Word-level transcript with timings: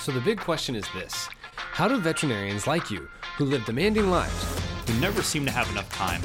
So 0.00 0.12
the 0.12 0.20
big 0.20 0.40
question 0.40 0.74
is 0.74 0.86
this 0.94 1.28
How 1.56 1.86
do 1.86 1.98
veterinarians 1.98 2.66
like 2.66 2.90
you, 2.90 3.06
who 3.36 3.44
live 3.44 3.66
demanding 3.66 4.10
lives, 4.10 4.60
who 4.86 4.98
never 4.98 5.22
seem 5.22 5.44
to 5.44 5.50
have 5.50 5.70
enough 5.70 5.90
time, 5.92 6.22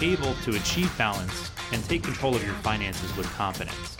able 0.00 0.34
to 0.44 0.54
achieve 0.54 0.96
balance 0.96 1.50
and 1.72 1.82
take 1.84 2.04
control 2.04 2.36
of 2.36 2.44
your 2.44 2.54
finances 2.54 3.14
with 3.16 3.26
confidence? 3.34 3.96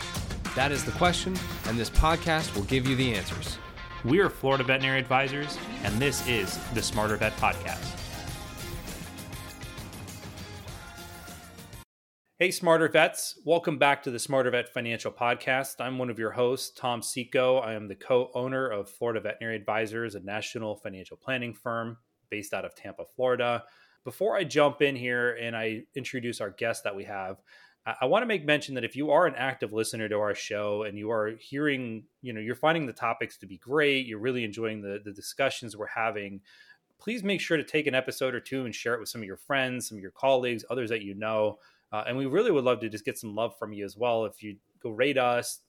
That 0.55 0.71
is 0.71 0.85
the 0.85 0.93
question, 0.93 1.35
and 1.65 1.77
this 1.77 1.89
podcast 1.89 2.55
will 2.55 2.63
give 2.63 2.87
you 2.87 2.95
the 2.95 3.13
answers. 3.13 3.57
We 4.05 4.19
are 4.19 4.29
Florida 4.29 4.63
Veterinary 4.63 4.99
Advisors, 4.99 5.57
and 5.83 5.99
this 5.99 6.25
is 6.25 6.57
the 6.73 6.81
Smarter 6.81 7.17
Vet 7.17 7.35
Podcast. 7.35 7.96
Hey, 12.39 12.51
Smarter 12.51 12.87
Vets. 12.87 13.39
Welcome 13.45 13.79
back 13.79 14.03
to 14.03 14.11
the 14.11 14.19
Smarter 14.19 14.51
Vet 14.51 14.69
Financial 14.69 15.11
Podcast. 15.11 15.77
I'm 15.79 15.97
one 15.97 16.11
of 16.11 16.19
your 16.19 16.29
hosts, 16.29 16.69
Tom 16.69 17.01
Seco. 17.01 17.57
I 17.57 17.73
am 17.73 17.87
the 17.87 17.95
co 17.95 18.29
owner 18.35 18.69
of 18.69 18.91
Florida 18.91 19.19
Veterinary 19.19 19.55
Advisors, 19.55 20.13
a 20.13 20.19
national 20.19 20.75
financial 20.75 21.17
planning 21.17 21.51
firm 21.51 21.97
based 22.29 22.53
out 22.53 22.63
of 22.63 22.75
Tampa, 22.75 23.05
Florida. 23.15 23.63
Before 24.03 24.37
I 24.37 24.43
jump 24.43 24.83
in 24.83 24.95
here 24.95 25.35
and 25.41 25.57
I 25.57 25.85
introduce 25.95 26.39
our 26.39 26.51
guest 26.51 26.83
that 26.83 26.95
we 26.95 27.05
have, 27.05 27.37
I, 27.99 28.05
want 28.05 28.21
to 28.21 28.27
make 28.27 28.45
mention 28.45 28.75
that 28.75 28.83
if 28.83 28.95
you 28.95 29.09
are 29.09 29.25
an 29.25 29.33
active 29.35 29.73
listener 29.73 30.07
to 30.07 30.19
our 30.19 30.35
show 30.35 30.83
and 30.83 30.95
you 30.95 31.09
are 31.09 31.29
hearing, 31.39 32.03
you 32.21 32.33
know, 32.33 32.39
you're 32.39 32.53
finding 32.53 32.85
the 32.85 32.93
topics 32.93 33.37
to 33.39 33.47
be 33.47 33.57
great, 33.57 34.05
you're 34.05 34.19
really 34.19 34.43
enjoying 34.43 34.83
the, 34.83 34.99
the 35.03 35.11
discussions 35.11 35.75
we're 35.75 35.87
having, 35.87 36.41
please 36.99 37.23
make 37.23 37.41
sure 37.41 37.57
to 37.57 37.63
take 37.63 37.87
an 37.87 37.95
episode 37.95 38.35
or 38.35 38.39
two 38.39 38.65
and 38.65 38.75
share 38.75 38.93
it 38.93 38.99
with 38.99 39.09
some 39.09 39.21
of 39.21 39.27
your 39.27 39.37
friends, 39.37 39.89
some 39.89 39.97
of 39.97 40.03
your 40.03 40.11
colleagues, 40.11 40.63
others 40.69 40.91
that 40.91 41.01
you 41.01 41.15
know 41.15 41.57
uh, 41.91 42.03
and 42.07 42.17
we 42.17 42.25
really 42.25 42.51
would 42.51 42.63
love 42.63 42.79
to 42.81 42.89
just 42.89 43.05
get 43.05 43.17
some 43.17 43.35
love 43.35 43.57
from 43.57 43.73
you 43.73 43.85
as 43.85 43.95
well. 43.97 44.25
If 44.25 44.43
you 44.43 44.57
go 44.81 44.89
rate 44.89 45.17
us, 45.17 45.59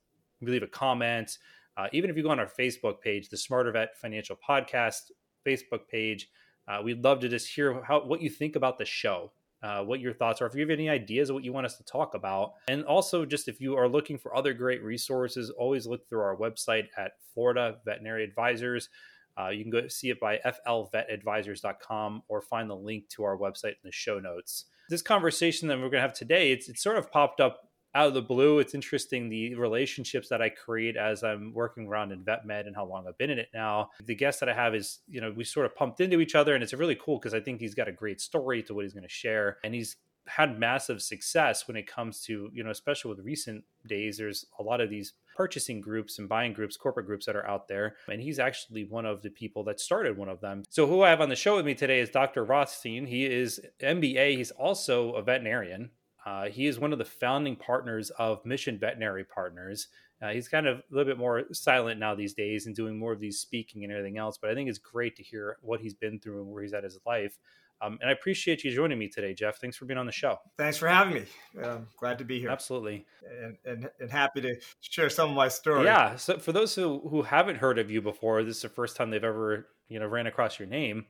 leave 0.40 0.62
a 0.62 0.66
comment, 0.66 1.38
uh, 1.76 1.86
even 1.92 2.10
if 2.10 2.16
you 2.16 2.24
go 2.24 2.30
on 2.30 2.40
our 2.40 2.50
Facebook 2.58 3.00
page, 3.00 3.28
the 3.28 3.36
Smarter 3.36 3.70
Vet 3.70 3.96
Financial 3.96 4.36
Podcast 4.36 5.12
Facebook 5.46 5.86
page, 5.88 6.28
uh, 6.66 6.80
we'd 6.82 7.04
love 7.04 7.20
to 7.20 7.28
just 7.28 7.46
hear 7.48 7.82
how 7.82 8.04
what 8.04 8.20
you 8.20 8.28
think 8.28 8.56
about 8.56 8.78
the 8.78 8.84
show. 8.84 9.32
Uh, 9.60 9.82
what 9.82 9.98
your 9.98 10.12
thoughts 10.12 10.40
are, 10.40 10.46
if 10.46 10.54
you 10.54 10.60
have 10.60 10.70
any 10.70 10.88
ideas 10.88 11.30
of 11.30 11.34
what 11.34 11.42
you 11.42 11.52
want 11.52 11.66
us 11.66 11.76
to 11.76 11.82
talk 11.82 12.14
about. 12.14 12.52
And 12.68 12.84
also, 12.84 13.26
just 13.26 13.48
if 13.48 13.60
you 13.60 13.74
are 13.74 13.88
looking 13.88 14.16
for 14.16 14.36
other 14.36 14.54
great 14.54 14.84
resources, 14.84 15.50
always 15.50 15.84
look 15.84 16.08
through 16.08 16.20
our 16.20 16.36
website 16.36 16.84
at 16.96 17.14
Florida 17.34 17.78
Veterinary 17.84 18.22
Advisors. 18.22 18.88
Uh, 19.36 19.48
you 19.48 19.64
can 19.64 19.72
go 19.72 19.88
see 19.88 20.10
it 20.10 20.20
by 20.20 20.38
flvetadvisors.com 20.46 22.22
or 22.28 22.40
find 22.40 22.70
the 22.70 22.76
link 22.76 23.08
to 23.08 23.24
our 23.24 23.36
website 23.36 23.72
in 23.72 23.82
the 23.82 23.90
show 23.90 24.20
notes 24.20 24.66
this 24.88 25.02
conversation 25.02 25.68
that 25.68 25.76
we're 25.76 25.90
going 25.90 25.94
to 25.94 26.00
have 26.00 26.14
today, 26.14 26.52
it's, 26.52 26.68
it's 26.68 26.82
sort 26.82 26.96
of 26.96 27.10
popped 27.10 27.40
up 27.40 27.68
out 27.94 28.08
of 28.08 28.14
the 28.14 28.22
blue. 28.22 28.58
It's 28.58 28.74
interesting 28.74 29.28
the 29.28 29.54
relationships 29.54 30.28
that 30.28 30.42
I 30.42 30.50
create 30.50 30.96
as 30.96 31.24
I'm 31.24 31.52
working 31.54 31.86
around 31.86 32.12
in 32.12 32.22
vet 32.22 32.46
med 32.46 32.66
and 32.66 32.76
how 32.76 32.84
long 32.84 33.06
I've 33.08 33.18
been 33.18 33.30
in 33.30 33.38
it 33.38 33.48
now. 33.54 33.90
The 34.04 34.14
guest 34.14 34.40
that 34.40 34.48
I 34.48 34.54
have 34.54 34.74
is, 34.74 35.00
you 35.08 35.20
know, 35.20 35.32
we 35.34 35.44
sort 35.44 35.66
of 35.66 35.74
pumped 35.74 36.00
into 36.00 36.20
each 36.20 36.34
other 36.34 36.54
and 36.54 36.62
it's 36.62 36.72
really 36.72 36.96
cool 36.96 37.18
because 37.18 37.34
I 37.34 37.40
think 37.40 37.60
he's 37.60 37.74
got 37.74 37.88
a 37.88 37.92
great 37.92 38.20
story 38.20 38.62
to 38.64 38.74
what 38.74 38.84
he's 38.84 38.92
going 38.92 39.04
to 39.04 39.08
share. 39.08 39.58
And 39.64 39.74
he's 39.74 39.96
had 40.26 40.58
massive 40.58 41.00
success 41.02 41.66
when 41.66 41.76
it 41.76 41.86
comes 41.86 42.20
to, 42.20 42.50
you 42.52 42.62
know, 42.62 42.70
especially 42.70 43.08
with 43.08 43.24
recent 43.24 43.64
days, 43.86 44.18
there's 44.18 44.44
a 44.58 44.62
lot 44.62 44.80
of 44.80 44.90
these 44.90 45.14
purchasing 45.38 45.80
groups 45.80 46.18
and 46.18 46.28
buying 46.28 46.52
groups, 46.52 46.76
corporate 46.76 47.06
groups 47.06 47.24
that 47.24 47.36
are 47.36 47.46
out 47.46 47.68
there. 47.68 47.94
And 48.10 48.20
he's 48.20 48.40
actually 48.40 48.82
one 48.82 49.06
of 49.06 49.22
the 49.22 49.30
people 49.30 49.62
that 49.64 49.78
started 49.78 50.18
one 50.18 50.28
of 50.28 50.40
them. 50.40 50.64
So, 50.68 50.88
who 50.88 51.02
I 51.02 51.10
have 51.10 51.20
on 51.20 51.28
the 51.28 51.36
show 51.36 51.54
with 51.54 51.64
me 51.64 51.74
today 51.74 52.00
is 52.00 52.10
Dr. 52.10 52.44
Rothstein. 52.44 53.06
He 53.06 53.24
is 53.24 53.60
MBA, 53.80 54.36
he's 54.36 54.50
also 54.50 55.12
a 55.12 55.22
veterinarian. 55.22 55.90
Uh, 56.26 56.46
he 56.46 56.66
is 56.66 56.80
one 56.80 56.92
of 56.92 56.98
the 56.98 57.04
founding 57.04 57.54
partners 57.54 58.10
of 58.18 58.44
Mission 58.44 58.78
Veterinary 58.78 59.24
Partners. 59.24 59.86
Uh, 60.20 60.30
he's 60.30 60.48
kind 60.48 60.66
of 60.66 60.78
a 60.78 60.82
little 60.90 61.10
bit 61.10 61.16
more 61.16 61.44
silent 61.52 62.00
now 62.00 62.16
these 62.16 62.34
days 62.34 62.66
and 62.66 62.74
doing 62.74 62.98
more 62.98 63.12
of 63.12 63.20
these 63.20 63.38
speaking 63.38 63.84
and 63.84 63.92
everything 63.92 64.18
else. 64.18 64.36
But 64.36 64.50
I 64.50 64.54
think 64.54 64.68
it's 64.68 64.78
great 64.78 65.14
to 65.16 65.22
hear 65.22 65.56
what 65.62 65.80
he's 65.80 65.94
been 65.94 66.18
through 66.18 66.42
and 66.42 66.50
where 66.50 66.62
he's 66.62 66.74
at 66.74 66.82
his 66.82 66.98
life. 67.06 67.38
Um, 67.80 67.98
and 68.00 68.10
I 68.10 68.12
appreciate 68.12 68.64
you 68.64 68.74
joining 68.74 68.98
me 68.98 69.08
today, 69.08 69.34
Jeff. 69.34 69.58
Thanks 69.58 69.76
for 69.76 69.84
being 69.84 69.98
on 69.98 70.06
the 70.06 70.12
show. 70.12 70.38
Thanks 70.56 70.76
for 70.76 70.88
having 70.88 71.14
me. 71.14 71.24
Um, 71.62 71.86
glad 71.98 72.18
to 72.18 72.24
be 72.24 72.40
here. 72.40 72.50
Absolutely. 72.50 73.06
And, 73.42 73.56
and, 73.64 73.90
and, 74.00 74.10
happy 74.10 74.40
to 74.40 74.56
share 74.80 75.08
some 75.08 75.30
of 75.30 75.36
my 75.36 75.48
story. 75.48 75.84
Yeah. 75.84 76.16
So 76.16 76.38
for 76.38 76.52
those 76.52 76.74
who, 76.74 77.00
who 77.08 77.22
haven't 77.22 77.56
heard 77.56 77.78
of 77.78 77.90
you 77.90 78.02
before, 78.02 78.42
this 78.42 78.56
is 78.56 78.62
the 78.62 78.68
first 78.68 78.96
time 78.96 79.10
they've 79.10 79.22
ever, 79.22 79.68
you 79.88 80.00
know, 80.00 80.06
ran 80.06 80.26
across 80.26 80.58
your 80.58 80.66
name. 80.66 81.06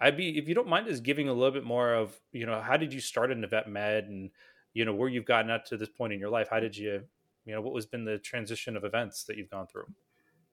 I'd 0.00 0.16
be, 0.16 0.38
if 0.38 0.48
you 0.48 0.54
don't 0.54 0.68
mind 0.68 0.86
just 0.86 1.02
giving 1.02 1.28
a 1.28 1.32
little 1.32 1.52
bit 1.52 1.64
more 1.64 1.94
of, 1.94 2.16
you 2.32 2.46
know, 2.46 2.60
how 2.60 2.76
did 2.76 2.92
you 2.92 3.00
start 3.00 3.30
into 3.30 3.48
vet 3.48 3.68
med 3.68 4.04
and, 4.04 4.30
you 4.74 4.84
know, 4.84 4.94
where 4.94 5.08
you've 5.08 5.24
gotten 5.24 5.50
up 5.50 5.64
to 5.66 5.76
this 5.76 5.88
point 5.88 6.12
in 6.12 6.20
your 6.20 6.30
life? 6.30 6.48
How 6.50 6.60
did 6.60 6.76
you, 6.76 7.02
you 7.44 7.54
know, 7.54 7.60
what 7.60 7.72
was 7.72 7.86
been 7.86 8.04
the 8.04 8.18
transition 8.18 8.76
of 8.76 8.84
events 8.84 9.24
that 9.24 9.36
you've 9.36 9.50
gone 9.50 9.66
through? 9.66 9.86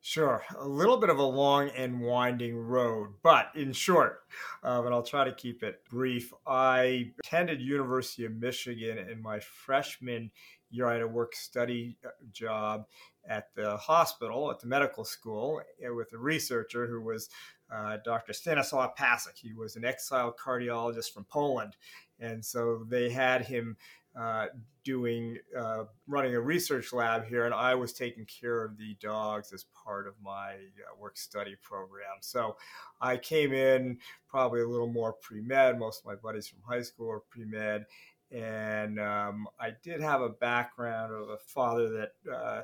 Sure, 0.02 0.42
a 0.58 0.66
little 0.66 0.96
bit 0.96 1.10
of 1.10 1.20
a 1.20 1.24
long 1.24 1.70
and 1.76 2.00
winding 2.00 2.56
road, 2.58 3.10
but 3.22 3.52
in 3.54 3.74
short, 3.74 4.22
um, 4.64 4.86
and 4.86 4.96
I'll 4.96 5.04
try 5.04 5.26
to 5.26 5.34
keep 5.34 5.62
it 5.62 5.84
brief. 5.90 6.34
I 6.48 7.12
attended 7.20 7.60
University 7.60 8.24
of 8.24 8.34
Michigan 8.34 8.98
in 8.98 9.22
my 9.22 9.40
freshman 9.40 10.32
year. 10.70 10.88
I 10.88 10.94
had 10.94 11.02
a 11.02 11.08
work 11.08 11.36
study 11.36 11.98
uh, 12.06 12.12
job 12.32 12.86
at 13.28 13.54
the 13.56 13.76
hospital 13.76 14.50
at 14.50 14.62
the 14.62 14.68
medical 14.68 15.04
school 15.04 15.62
uh, 15.86 15.94
with 15.94 16.14
a 16.14 16.18
researcher 16.18 16.88
who 16.88 17.02
was 17.02 17.30
uh, 17.70 17.98
Dr. 18.04 18.32
Stanislaw 18.32 18.94
Pasek. 18.98 19.36
He 19.36 19.54
was 19.54 19.76
an 19.76 19.84
exiled 19.84 20.36
cardiologist 20.38 21.12
from 21.12 21.26
Poland, 21.26 21.76
and 22.22 22.44
so 22.44 22.86
they 22.88 23.10
had 23.10 23.46
him 23.46 23.76
uh, 24.18 24.48
doing 24.84 25.38
uh, 25.58 25.84
running 26.08 26.36
a 26.36 26.42
research 26.42 26.94
lab 26.94 27.26
here, 27.26 27.46
and 27.46 27.54
I 27.54 27.76
was 27.76 27.94
taking 27.94 28.26
care 28.26 28.64
of 28.64 28.78
the 28.78 28.96
dogs 29.00 29.54
as 29.54 29.66
part 29.86 30.08
of 30.08 30.14
my 30.22 30.54
uh, 30.54 30.96
work 31.00 31.18
study 31.18 31.56
program. 31.62 32.18
So 32.22 32.58
I 33.02 33.18
came 33.18 33.54
in 33.54 33.98
probably 34.28 34.62
a 34.62 34.68
little 34.68 34.92
more 34.92 35.14
pre 35.14 35.42
med. 35.42 35.80
Most 35.80 36.02
of 36.02 36.06
my 36.06 36.16
buddies 36.16 36.48
from 36.48 36.60
high 36.68 36.82
school 36.82 37.12
are 37.12 37.22
pre 37.30 37.46
med. 37.46 37.86
And 38.32 39.00
um, 39.00 39.48
I 39.60 39.72
did 39.82 40.02
have 40.02 40.22
a 40.22 40.30
background 40.30 41.14
of 41.14 41.30
a 41.30 41.38
father 41.38 41.90
that 41.90 42.32
uh, 42.32 42.62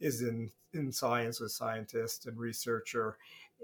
is 0.00 0.22
in 0.22 0.50
in 0.74 0.92
science, 0.92 1.40
a 1.40 1.48
scientist 1.48 2.26
and 2.26 2.38
researcher, 2.38 3.16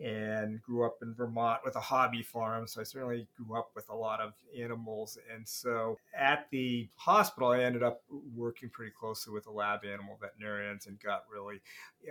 and 0.02 0.60
grew 0.62 0.84
up 0.84 0.96
in 1.02 1.14
Vermont 1.14 1.60
with 1.64 1.76
a 1.76 1.80
hobby 1.80 2.22
farm. 2.22 2.66
So 2.66 2.80
I 2.80 2.84
certainly 2.84 3.28
grew 3.36 3.56
up 3.56 3.70
with 3.74 3.88
a 3.90 3.94
lot 3.94 4.20
of 4.20 4.32
animals. 4.58 5.18
And 5.32 5.46
so 5.48 5.98
at 6.18 6.46
the 6.50 6.88
hospital, 6.96 7.50
I 7.50 7.62
ended 7.62 7.82
up 7.82 8.02
working 8.34 8.70
pretty 8.70 8.92
closely 8.98 9.32
with 9.32 9.44
the 9.44 9.52
lab 9.52 9.84
animal 9.84 10.18
veterinarians 10.20 10.86
and 10.86 10.98
got 11.00 11.24
really 11.32 11.60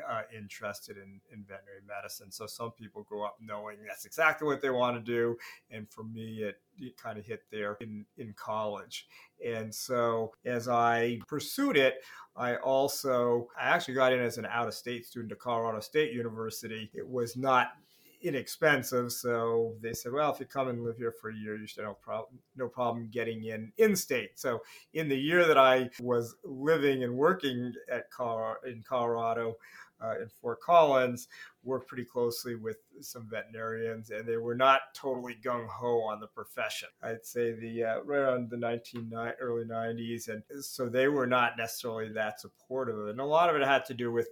uh, 0.10 0.22
interested 0.36 0.98
in, 0.98 1.20
in 1.32 1.44
veterinary 1.44 1.82
medicine. 1.86 2.32
So 2.32 2.48
some 2.48 2.72
people 2.72 3.04
grow 3.04 3.26
up 3.26 3.38
knowing 3.42 3.78
that's 3.86 4.06
exactly 4.06 4.48
what 4.48 4.62
they 4.62 4.70
want 4.70 4.96
to 4.96 5.02
do. 5.02 5.38
And 5.70 5.90
for 5.90 6.04
me, 6.04 6.44
it, 6.44 6.62
it 6.80 6.98
kind 6.98 7.18
of 7.20 7.26
hit 7.26 7.44
there 7.52 7.78
in, 7.82 8.06
in 8.18 8.34
college. 8.38 9.08
And 9.46 9.74
so 9.76 10.32
as 10.46 10.70
I 10.70 11.20
pursued 11.28 11.76
it, 11.76 11.96
I 12.36 12.56
also 12.58 13.48
I 13.60 13.70
actually 13.70 13.94
got 13.94 14.14
in 14.14 14.20
as 14.20 14.38
an 14.38 14.46
out 14.46 14.68
of 14.68 14.74
state 14.74 15.06
student 15.06 15.30
to 15.30 15.36
Colorado 15.36 15.80
State 15.80 16.14
University. 16.14 16.90
It 16.94 17.08
was 17.08 17.38
not 17.38 17.74
inexpensive, 18.22 19.12
so 19.12 19.76
they 19.82 19.94
said, 19.94 20.14
well, 20.14 20.32
if 20.32 20.40
you 20.40 20.46
come 20.46 20.70
and 20.70 20.84
live 20.84 20.98
here 20.98 21.12
for 21.12 21.30
a 21.30 21.36
year, 21.36 21.58
you 21.58 21.68
should 21.68 21.84
have 21.84 21.90
no 21.90 21.98
problem 22.02 22.40
no 22.56 22.68
problem 22.68 23.10
getting 23.12 23.44
in 23.46 23.72
in 23.78 23.96
state. 23.96 24.32
So 24.40 24.62
in 24.94 25.08
the 25.08 25.18
year 25.18 25.46
that 25.46 25.58
I 25.58 25.90
was 26.00 26.36
living 26.44 27.04
and 27.04 27.16
working 27.16 27.74
at 27.92 28.10
Colorado, 28.10 28.60
in 28.66 28.84
Colorado, 28.88 29.58
uh, 30.04 30.22
in 30.22 30.28
Fort 30.42 30.60
Collins 30.62 31.28
worked 31.64 31.88
pretty 31.88 32.04
closely 32.04 32.56
with 32.56 32.78
some 33.00 33.28
veterinarians, 33.30 34.10
and 34.10 34.28
they 34.28 34.38
were 34.38 34.56
not 34.56 34.82
totally 34.94 35.38
gung 35.44 35.68
ho 35.68 36.02
on 36.02 36.20
the 36.20 36.28
profession. 36.28 36.90
I'd 37.02 37.26
say 37.26 37.54
the 37.54 37.84
uh, 37.84 38.02
right 38.04 38.20
around 38.20 38.50
the 38.50 38.58
19 38.58 39.14
early 39.40 39.66
90s, 39.66 40.28
and 40.28 40.44
so 40.64 40.90
they 40.90 41.08
were 41.08 41.28
not 41.28 41.58
necessarily 41.58 42.12
that 42.14 42.42
supportive, 42.42 43.08
and 43.08 43.20
a 43.20 43.26
lot 43.26 43.50
of 43.50 43.56
it 43.56 43.66
had 43.66 43.86
to 43.86 43.94
do 43.94 44.12
with 44.12 44.30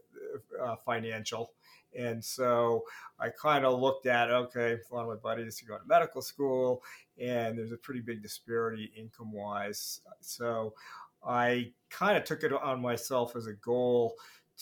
uh, 0.62 0.76
financial. 0.76 1.52
And 1.98 2.24
so 2.24 2.84
I 3.20 3.30
kind 3.30 3.66
of 3.66 3.80
looked 3.80 4.06
at 4.06 4.32
okay, 4.32 4.74
a 4.74 4.96
lot 4.96 5.04
of 5.04 5.10
my 5.10 5.16
buddies 5.16 5.62
are 5.62 5.68
going 5.68 5.82
to 5.82 5.88
medical 5.88 6.22
school, 6.22 6.84
and 7.20 7.58
there's 7.58 7.74
a 7.74 7.78
pretty 7.78 8.02
big 8.02 8.22
disparity 8.22 8.92
income 8.98 9.32
wise. 9.32 10.02
So 10.22 10.74
I 11.24 11.72
kind 11.90 12.18
of 12.18 12.24
took 12.24 12.44
it 12.44 12.54
on 12.54 12.82
myself 12.82 13.36
as 13.36 13.48
a 13.48 13.54
goal 13.54 14.16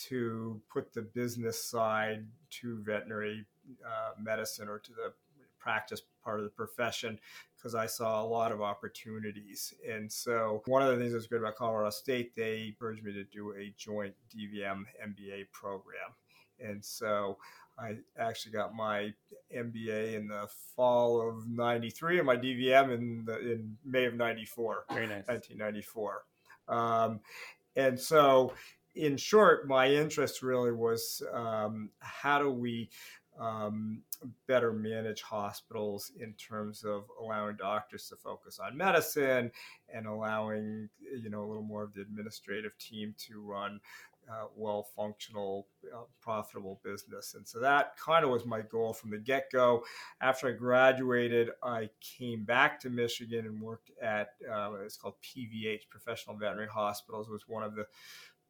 to 0.08 0.60
put 0.72 0.92
the 0.92 1.02
business 1.02 1.64
side 1.64 2.26
to 2.50 2.78
veterinary 2.82 3.46
uh, 3.84 4.12
medicine 4.20 4.68
or 4.68 4.78
to 4.78 4.92
the 4.92 5.12
practice 5.58 6.02
part 6.24 6.38
of 6.38 6.44
the 6.44 6.50
profession 6.50 7.18
because 7.56 7.74
I 7.74 7.86
saw 7.86 8.22
a 8.22 8.26
lot 8.26 8.50
of 8.50 8.62
opportunities. 8.62 9.74
And 9.88 10.10
so, 10.10 10.62
one 10.66 10.82
of 10.82 10.88
the 10.88 10.96
things 10.96 11.12
that's 11.12 11.26
great 11.26 11.42
about 11.42 11.56
Colorado 11.56 11.90
State, 11.90 12.34
they 12.34 12.68
encouraged 12.68 13.04
me 13.04 13.12
to 13.12 13.24
do 13.24 13.52
a 13.52 13.72
joint 13.76 14.14
DVM 14.34 14.84
MBA 15.06 15.50
program. 15.52 16.14
And 16.58 16.84
so, 16.84 17.38
I 17.78 17.96
actually 18.18 18.52
got 18.52 18.74
my 18.74 19.12
MBA 19.54 20.14
in 20.14 20.28
the 20.28 20.48
fall 20.76 21.26
of 21.26 21.48
'93 21.48 22.18
and 22.18 22.26
my 22.26 22.36
DVM 22.36 22.94
in 22.94 23.24
the, 23.26 23.38
in 23.38 23.76
May 23.84 24.06
of 24.06 24.14
'94. 24.14 24.84
Very 24.90 25.06
nice. 25.06 25.26
1994. 25.26 26.24
Um, 26.68 27.20
and 27.76 27.98
so 27.98 28.52
in 28.94 29.16
short, 29.16 29.68
my 29.68 29.88
interest 29.88 30.42
really 30.42 30.72
was 30.72 31.22
um, 31.32 31.90
how 32.00 32.38
do 32.38 32.50
we 32.50 32.90
um, 33.38 34.02
better 34.46 34.72
manage 34.72 35.22
hospitals 35.22 36.12
in 36.18 36.34
terms 36.34 36.84
of 36.84 37.04
allowing 37.20 37.56
doctors 37.56 38.08
to 38.08 38.16
focus 38.16 38.58
on 38.58 38.76
medicine 38.76 39.50
and 39.92 40.06
allowing 40.06 40.88
you 41.00 41.30
know 41.30 41.42
a 41.42 41.46
little 41.46 41.62
more 41.62 41.82
of 41.82 41.94
the 41.94 42.02
administrative 42.02 42.76
team 42.78 43.14
to 43.18 43.40
run 43.40 43.80
uh, 44.30 44.46
well 44.54 44.86
functional, 44.94 45.66
uh, 45.92 46.02
profitable 46.20 46.80
business. 46.84 47.34
And 47.34 47.46
so 47.46 47.58
that 47.60 47.96
kind 47.96 48.24
of 48.24 48.30
was 48.30 48.46
my 48.46 48.60
goal 48.60 48.92
from 48.92 49.10
the 49.10 49.18
get 49.18 49.50
go. 49.50 49.84
After 50.20 50.48
I 50.48 50.52
graduated, 50.52 51.50
I 51.62 51.90
came 52.00 52.44
back 52.44 52.78
to 52.80 52.90
Michigan 52.90 53.46
and 53.46 53.60
worked 53.60 53.90
at 54.00 54.34
uh, 54.48 54.72
it's 54.84 54.96
called 54.96 55.14
PVH, 55.22 55.88
Professional 55.88 56.36
Veterinary 56.36 56.68
Hospitals. 56.68 57.28
It 57.28 57.32
was 57.32 57.48
one 57.48 57.64
of 57.64 57.74
the 57.74 57.86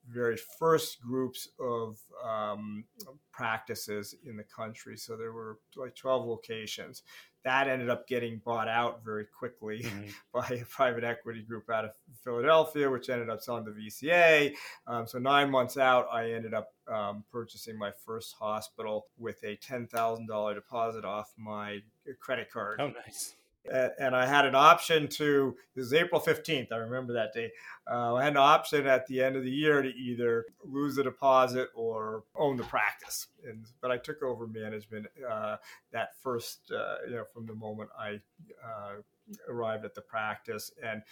very 0.09 0.37
first 0.59 1.01
groups 1.01 1.49
of 1.59 1.99
um, 2.25 2.85
practices 3.33 4.15
in 4.25 4.37
the 4.37 4.45
country. 4.45 4.97
So 4.97 5.17
there 5.17 5.33
were 5.33 5.59
like 5.77 5.95
12 5.95 6.27
locations. 6.27 7.03
That 7.45 7.69
ended 7.69 7.89
up 7.89 8.07
getting 8.07 8.41
bought 8.45 8.69
out 8.69 9.03
very 9.03 9.25
quickly 9.25 9.83
mm-hmm. 9.83 10.11
by 10.33 10.47
a 10.47 10.65
private 10.67 11.05
equity 11.05 11.43
group 11.43 11.71
out 11.71 11.87
of 11.87 11.93
Philadelphia, 12.23 12.91
which 12.91 13.09
ended 13.09 13.31
up 13.31 13.41
selling 13.41 13.65
to 13.65 13.71
VCA. 13.71 14.55
Um, 14.87 15.07
so 15.07 15.19
nine 15.19 15.51
months 15.51 15.79
out, 15.79 16.07
I 16.13 16.33
ended 16.33 16.53
up 16.53 16.75
um, 16.87 17.25
purchasing 17.33 17.79
my 17.79 17.93
first 18.05 18.35
hospital 18.39 19.07
with 19.17 19.43
a 19.43 19.57
$10,000 19.57 20.55
deposit 20.55 21.05
off 21.05 21.33
my 21.39 21.79
credit 22.21 22.51
card. 22.51 22.81
Oh, 22.81 22.89
nice 22.89 23.35
and 23.69 24.15
I 24.17 24.27
had 24.27 24.45
an 24.47 24.55
option 24.55 25.09
to. 25.09 25.57
This 25.75 25.87
is 25.87 25.95
April 25.95 26.21
fifteenth. 26.21 26.73
I 26.73 26.77
remember 26.77 27.13
that 27.15 27.33
day. 27.33 27.51
Uh, 27.91 28.15
I 28.15 28.25
had 28.25 28.33
an 28.33 28.39
option 28.39 28.87
at 28.87 29.07
the 29.07 29.23
end 29.23 29.37
of 29.37 29.43
the 29.43 29.51
year 29.51 29.83
to 29.83 29.89
either 29.89 30.47
lose 30.65 30.97
the 30.97 31.03
deposit 31.03 31.69
or 31.75 32.25
own 32.37 32.57
the 32.57 32.63
practice. 32.65 33.27
And 33.47 33.67
but 33.81 33.91
I 33.91 33.99
took 33.99 34.23
over 34.23 34.47
management 34.47 35.07
uh, 35.29 35.57
that 35.93 36.11
first, 36.23 36.73
uh, 36.73 36.97
you 37.09 37.17
know, 37.17 37.25
from 37.33 37.47
the 37.47 37.55
moment 37.55 37.91
I 37.99 38.21
uh, 38.65 39.01
arrived 39.49 39.85
at 39.85 39.95
the 39.95 40.03
practice, 40.03 40.73
and 40.83 41.03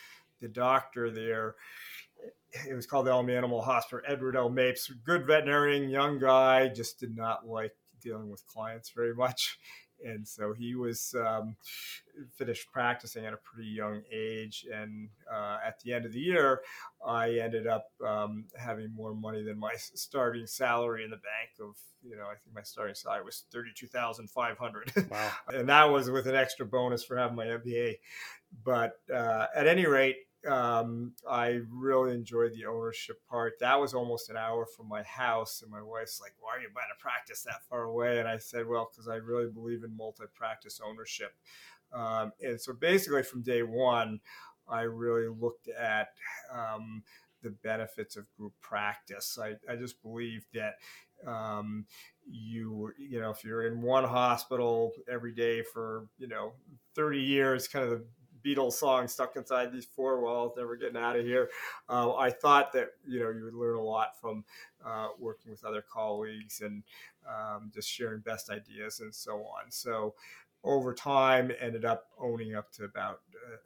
the 0.41 0.49
doctor 0.49 1.11
there. 1.11 1.57
It 2.67 2.75
was 2.75 2.87
called 2.87 3.07
the 3.07 3.11
Elm 3.11 3.31
Animal 3.31 3.63
Hospital. 3.63 4.05
Edward 4.07 4.35
L. 4.35 4.49
Mapes, 4.49 4.91
good 5.05 5.27
veterinarian, 5.27 5.89
young 5.89 6.19
guy, 6.19 6.67
just 6.69 6.99
did 6.99 7.17
not 7.17 7.47
like 7.47 7.77
dealing 8.01 8.31
with 8.31 8.47
clients 8.47 8.91
very 8.91 9.15
much 9.15 9.59
and 10.05 10.27
so 10.27 10.53
he 10.53 10.75
was 10.75 11.15
um, 11.19 11.57
finished 12.35 12.71
practicing 12.73 13.25
at 13.25 13.33
a 13.33 13.39
pretty 13.39 13.69
young 13.69 14.03
age. 14.13 14.67
And 14.73 15.09
uh, 15.33 15.59
at 15.67 15.81
the 15.81 15.93
end 15.93 16.05
of 16.05 16.13
the 16.13 16.21
year, 16.21 16.63
I 17.05 17.33
ended 17.33 17.67
up 17.67 17.91
um, 18.07 18.45
having 18.57 18.95
more 18.95 19.15
money 19.15 19.43
than 19.43 19.59
my 19.59 19.75
starting 19.77 20.47
salary 20.47 21.05
in 21.05 21.11
the 21.11 21.17
bank. 21.17 21.51
Of 21.61 21.77
you 22.03 22.17
know, 22.17 22.25
I 22.25 22.35
think 22.35 22.55
my 22.55 22.63
starting 22.63 22.95
salary 22.95 23.25
was 23.25 23.45
thirty 23.53 23.71
two 23.75 23.87
thousand 23.87 24.31
five 24.31 24.59
hundred. 24.59 24.93
Wow! 25.11 25.31
and 25.49 25.69
that 25.69 25.85
was 25.85 26.11
with 26.11 26.27
an 26.27 26.35
extra 26.35 26.67
bonus 26.67 27.03
for 27.03 27.17
having 27.17 27.37
my 27.37 27.47
MBA. 27.47 27.95
But 28.65 28.93
uh, 29.13 29.47
at 29.55 29.67
any 29.67 29.87
rate, 29.87 30.17
um, 30.47 31.13
I 31.29 31.61
really 31.71 32.15
enjoyed 32.15 32.55
the 32.55 32.67
ownership 32.67 33.21
part. 33.29 33.55
That 33.61 33.81
was 33.81 33.95
almost 33.95 34.31
an 34.31 34.37
hour 34.37 34.67
from 34.67 34.89
my 34.89 35.03
house, 35.03 35.63
and 35.63 35.71
my 35.71 35.83
wife's 35.83 36.21
like, 36.21 36.35
"Why 36.39 36.57
are 36.57 36.61
you 36.61 36.69
buying 36.75 36.87
a 36.97 37.01
practice 37.01 37.43
that 37.43 37.65
far 37.69 37.85
away?" 37.85 38.19
And 38.19 38.29
I 38.29 38.39
said, 38.39 38.67
"Well, 38.67 38.89
because 38.91 39.09
I 39.09 39.17
really 39.17 39.51
believe 39.51 39.83
in 39.85 39.97
multi-practice 39.97 40.81
ownership." 40.85 41.35
Um, 41.93 42.33
and 42.41 42.61
so, 42.61 42.73
basically, 42.73 43.23
from 43.23 43.43
day 43.43 43.63
one, 43.63 44.21
I 44.69 44.83
really 44.83 45.29
looked 45.29 45.69
at 45.69 46.09
um, 46.53 47.03
the 47.43 47.51
benefits 47.51 48.17
of 48.17 48.27
group 48.37 48.53
practice. 48.61 49.39
I, 49.41 49.55
I 49.71 49.77
just 49.77 50.01
believe 50.03 50.47
that 50.55 50.75
um, 51.27 51.87
you 52.31 52.93
you 52.99 53.21
know 53.21 53.31
if 53.31 53.45
you're 53.45 53.67
in 53.67 53.83
one 53.83 54.05
hospital 54.05 54.93
every 55.11 55.33
day 55.33 55.63
for 55.63 56.07
you 56.19 56.29
know 56.29 56.53
30 56.95 57.19
years 57.21 57.67
kind 57.67 57.85
of 57.85 57.91
the 57.91 58.05
Beatles 58.45 58.75
song 58.75 59.09
stuck 59.09 59.37
inside 59.37 59.73
these 59.73 59.87
four 59.87 60.21
walls, 60.21 60.53
never 60.57 60.77
getting 60.77 60.97
out 60.97 61.17
of 61.17 61.25
here. 61.25 61.51
Uh, 61.89 62.15
I 62.15 62.31
thought 62.31 62.73
that 62.73 62.91
you 63.07 63.21
know 63.21 63.31
you 63.31 63.45
would 63.45 63.55
learn 63.55 63.77
a 63.77 63.83
lot 63.83 64.21
from 64.21 64.45
uh, 64.85 65.09
working 65.19 65.51
with 65.51 65.65
other 65.65 65.83
colleagues 65.83 66.61
and 66.61 66.83
um, 67.29 67.71
just 67.75 67.91
sharing 67.91 68.21
best 68.21 68.51
ideas 68.51 69.01
and 69.01 69.15
so 69.15 69.39
on. 69.39 69.71
So 69.71 70.15
over 70.65 70.95
time 70.95 71.53
ended 71.61 71.85
up 71.85 72.07
owning 72.19 72.55
up 72.55 72.73
to 72.73 72.85
about 72.85 73.21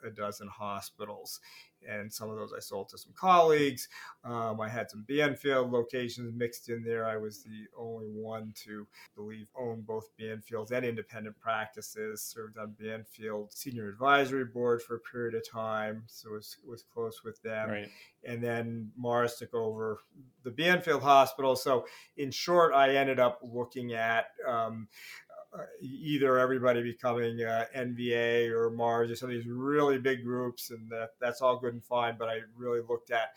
a 0.06 0.10
dozen 0.10 0.48
hospitals 0.48 1.40
and 1.88 2.12
some 2.12 2.30
of 2.30 2.36
those 2.36 2.52
I 2.56 2.60
sold 2.60 2.88
to 2.90 2.98
some 2.98 3.12
colleagues. 3.14 3.88
Um, 4.24 4.60
I 4.60 4.68
had 4.68 4.90
some 4.90 5.04
Banfield 5.08 5.70
locations 5.70 6.32
mixed 6.34 6.68
in 6.68 6.82
there. 6.82 7.06
I 7.06 7.16
was 7.16 7.42
the 7.42 7.66
only 7.76 8.06
one 8.06 8.52
to 8.64 8.86
believe 9.16 9.48
own 9.58 9.82
both 9.82 10.08
Banfields 10.20 10.70
and 10.70 10.84
independent 10.84 11.38
practices. 11.38 12.22
Served 12.22 12.58
on 12.58 12.76
Banfield 12.78 13.52
senior 13.52 13.88
advisory 13.88 14.44
board 14.44 14.82
for 14.82 14.96
a 14.96 15.00
period 15.00 15.34
of 15.34 15.48
time, 15.48 16.04
so 16.06 16.30
was 16.30 16.56
was 16.66 16.82
close 16.82 17.22
with 17.24 17.40
them. 17.42 17.70
Right. 17.70 17.88
And 18.24 18.42
then 18.42 18.92
Mars 18.96 19.36
took 19.36 19.54
over 19.54 19.98
the 20.44 20.50
Banfield 20.50 21.02
Hospital. 21.02 21.56
So 21.56 21.86
in 22.16 22.30
short, 22.30 22.72
I 22.74 22.94
ended 22.94 23.18
up 23.18 23.40
looking 23.42 23.92
at 23.94 24.26
um, 24.46 24.88
either 25.80 26.38
everybody 26.38 26.82
becoming 26.82 27.42
uh, 27.42 27.66
NVA 27.76 28.50
or 28.50 28.70
Mars 28.70 29.10
or 29.10 29.16
some 29.16 29.28
of 29.28 29.34
these 29.34 29.46
really 29.46 29.98
big 29.98 30.24
groups, 30.24 30.70
and 30.70 30.88
that, 30.90 31.10
that's 31.20 31.42
all 31.42 31.58
good 31.58 31.74
and 31.74 31.84
fine. 31.84 32.16
But 32.18 32.28
I 32.28 32.40
really 32.56 32.80
looked 32.80 33.10
at 33.10 33.32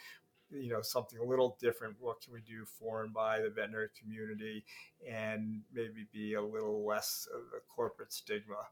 you 0.50 0.70
know 0.70 0.82
something 0.82 1.20
a 1.20 1.26
little 1.26 1.58
different. 1.60 1.96
What 2.00 2.22
can 2.22 2.34
we 2.34 2.42
do 2.42 2.66
for 2.66 3.04
and 3.04 3.14
by 3.14 3.40
the 3.42 3.50
veterinary 3.50 3.90
community, 4.02 4.64
and 5.10 5.62
maybe 5.74 6.08
be 6.14 6.34
a 6.36 6.42
little 6.42 6.86
less 6.86 7.28
of 7.34 7.42
a 7.58 7.62
corporate 7.74 8.14
stigma. 8.14 8.68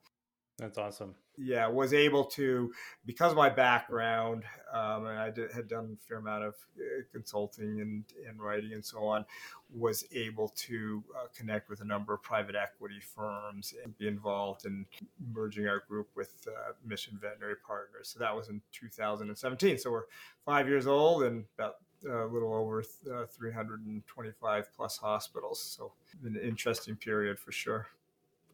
That's 0.59 0.77
awesome. 0.77 1.15
Yeah, 1.35 1.67
was 1.67 1.95
able 1.95 2.25
to 2.25 2.71
because 3.07 3.31
of 3.31 3.37
my 3.37 3.49
background, 3.49 4.43
um, 4.71 5.07
and 5.07 5.17
I 5.17 5.31
did, 5.31 5.51
had 5.51 5.67
done 5.67 5.97
a 5.99 6.07
fair 6.07 6.19
amount 6.19 6.43
of 6.43 6.53
uh, 6.77 7.01
consulting 7.11 7.81
and, 7.81 8.03
and 8.29 8.39
writing 8.39 8.73
and 8.73 8.85
so 8.85 8.99
on. 8.99 9.25
Was 9.73 10.05
able 10.13 10.49
to 10.49 11.03
uh, 11.15 11.27
connect 11.35 11.71
with 11.71 11.81
a 11.81 11.85
number 11.85 12.13
of 12.13 12.21
private 12.21 12.55
equity 12.55 12.99
firms 13.15 13.73
and 13.83 13.97
be 13.97 14.07
involved 14.07 14.67
in 14.67 14.85
merging 15.33 15.67
our 15.67 15.83
group 15.87 16.09
with 16.15 16.47
uh, 16.47 16.73
Mission 16.85 17.17
Veterinary 17.19 17.55
Partners. 17.65 18.09
So 18.09 18.19
that 18.19 18.35
was 18.35 18.49
in 18.49 18.61
2017. 18.71 19.79
So 19.79 19.91
we're 19.91 20.03
five 20.45 20.67
years 20.67 20.85
old 20.85 21.23
and 21.23 21.45
about 21.57 21.77
a 22.07 22.27
little 22.27 22.53
over 22.53 22.83
uh, 23.11 23.25
325 23.25 24.67
plus 24.75 24.97
hospitals. 24.97 25.59
So 25.59 25.93
an 26.23 26.35
interesting 26.35 26.95
period 26.95 27.39
for 27.39 27.51
sure. 27.51 27.87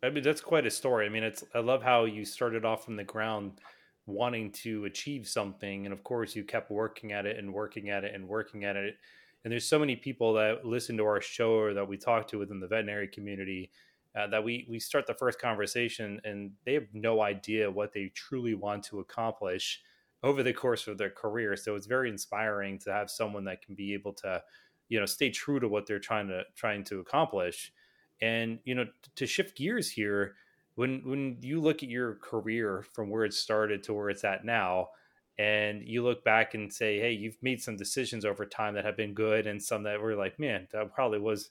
I 0.01 0.09
mean, 0.09 0.23
that's 0.23 0.41
quite 0.41 0.65
a 0.65 0.71
story. 0.71 1.05
I 1.05 1.09
mean, 1.09 1.23
it's 1.23 1.43
I 1.53 1.59
love 1.59 1.83
how 1.83 2.05
you 2.05 2.25
started 2.25 2.65
off 2.65 2.85
from 2.85 2.95
the 2.95 3.03
ground 3.03 3.59
wanting 4.05 4.51
to 4.51 4.85
achieve 4.85 5.27
something 5.27 5.85
and 5.85 5.93
of 5.93 6.03
course 6.03 6.35
you 6.35 6.43
kept 6.43 6.71
working 6.71 7.11
at 7.11 7.27
it 7.27 7.37
and 7.37 7.53
working 7.53 7.89
at 7.89 8.03
it 8.03 8.15
and 8.15 8.27
working 8.27 8.63
at 8.65 8.75
it. 8.75 8.95
And 9.43 9.51
there's 9.51 9.67
so 9.67 9.79
many 9.79 9.95
people 9.95 10.33
that 10.33 10.65
listen 10.65 10.97
to 10.97 11.05
our 11.05 11.21
show 11.21 11.53
or 11.53 11.73
that 11.73 11.87
we 11.87 11.97
talk 11.97 12.27
to 12.29 12.39
within 12.39 12.59
the 12.59 12.67
veterinary 12.67 13.07
community 13.07 13.71
uh, 14.17 14.27
that 14.27 14.43
we 14.43 14.65
we 14.69 14.79
start 14.79 15.05
the 15.05 15.13
first 15.13 15.39
conversation 15.39 16.19
and 16.23 16.51
they 16.65 16.73
have 16.73 16.87
no 16.93 17.21
idea 17.21 17.69
what 17.69 17.93
they 17.93 18.11
truly 18.15 18.55
want 18.55 18.83
to 18.83 18.99
accomplish 18.99 19.81
over 20.23 20.43
the 20.43 20.51
course 20.51 20.87
of 20.87 20.97
their 20.97 21.11
career. 21.11 21.55
So 21.55 21.75
it's 21.75 21.87
very 21.87 22.09
inspiring 22.09 22.79
to 22.79 22.91
have 22.91 23.09
someone 23.09 23.45
that 23.45 23.61
can 23.61 23.75
be 23.75 23.93
able 23.93 24.13
to 24.13 24.41
you 24.89 24.99
know 24.99 25.05
stay 25.05 25.29
true 25.29 25.59
to 25.59 25.67
what 25.67 25.85
they're 25.85 25.99
trying 25.99 26.27
to 26.29 26.43
trying 26.55 26.83
to 26.85 26.99
accomplish 26.99 27.71
and 28.21 28.59
you 28.63 28.75
know, 28.75 28.85
to 29.15 29.25
shift 29.25 29.57
gears 29.57 29.89
here, 29.91 30.35
when 30.75 31.01
when 31.05 31.37
you 31.41 31.59
look 31.61 31.83
at 31.83 31.89
your 31.89 32.15
career 32.15 32.85
from 32.93 33.09
where 33.09 33.25
it 33.25 33.33
started 33.33 33.83
to 33.83 33.93
where 33.93 34.09
it's 34.09 34.23
at 34.23 34.45
now, 34.45 34.89
and 35.37 35.87
you 35.87 36.03
look 36.03 36.23
back 36.23 36.53
and 36.53 36.71
say, 36.71 36.99
hey, 36.99 37.11
you've 37.11 37.41
made 37.41 37.61
some 37.61 37.77
decisions 37.77 38.25
over 38.25 38.45
time 38.45 38.75
that 38.75 38.85
have 38.85 38.97
been 38.97 39.13
good, 39.13 39.47
and 39.47 39.61
some 39.61 39.83
that 39.83 40.01
were 40.01 40.15
like, 40.15 40.39
man, 40.39 40.67
that 40.71 40.93
probably 40.93 41.19
was, 41.19 41.49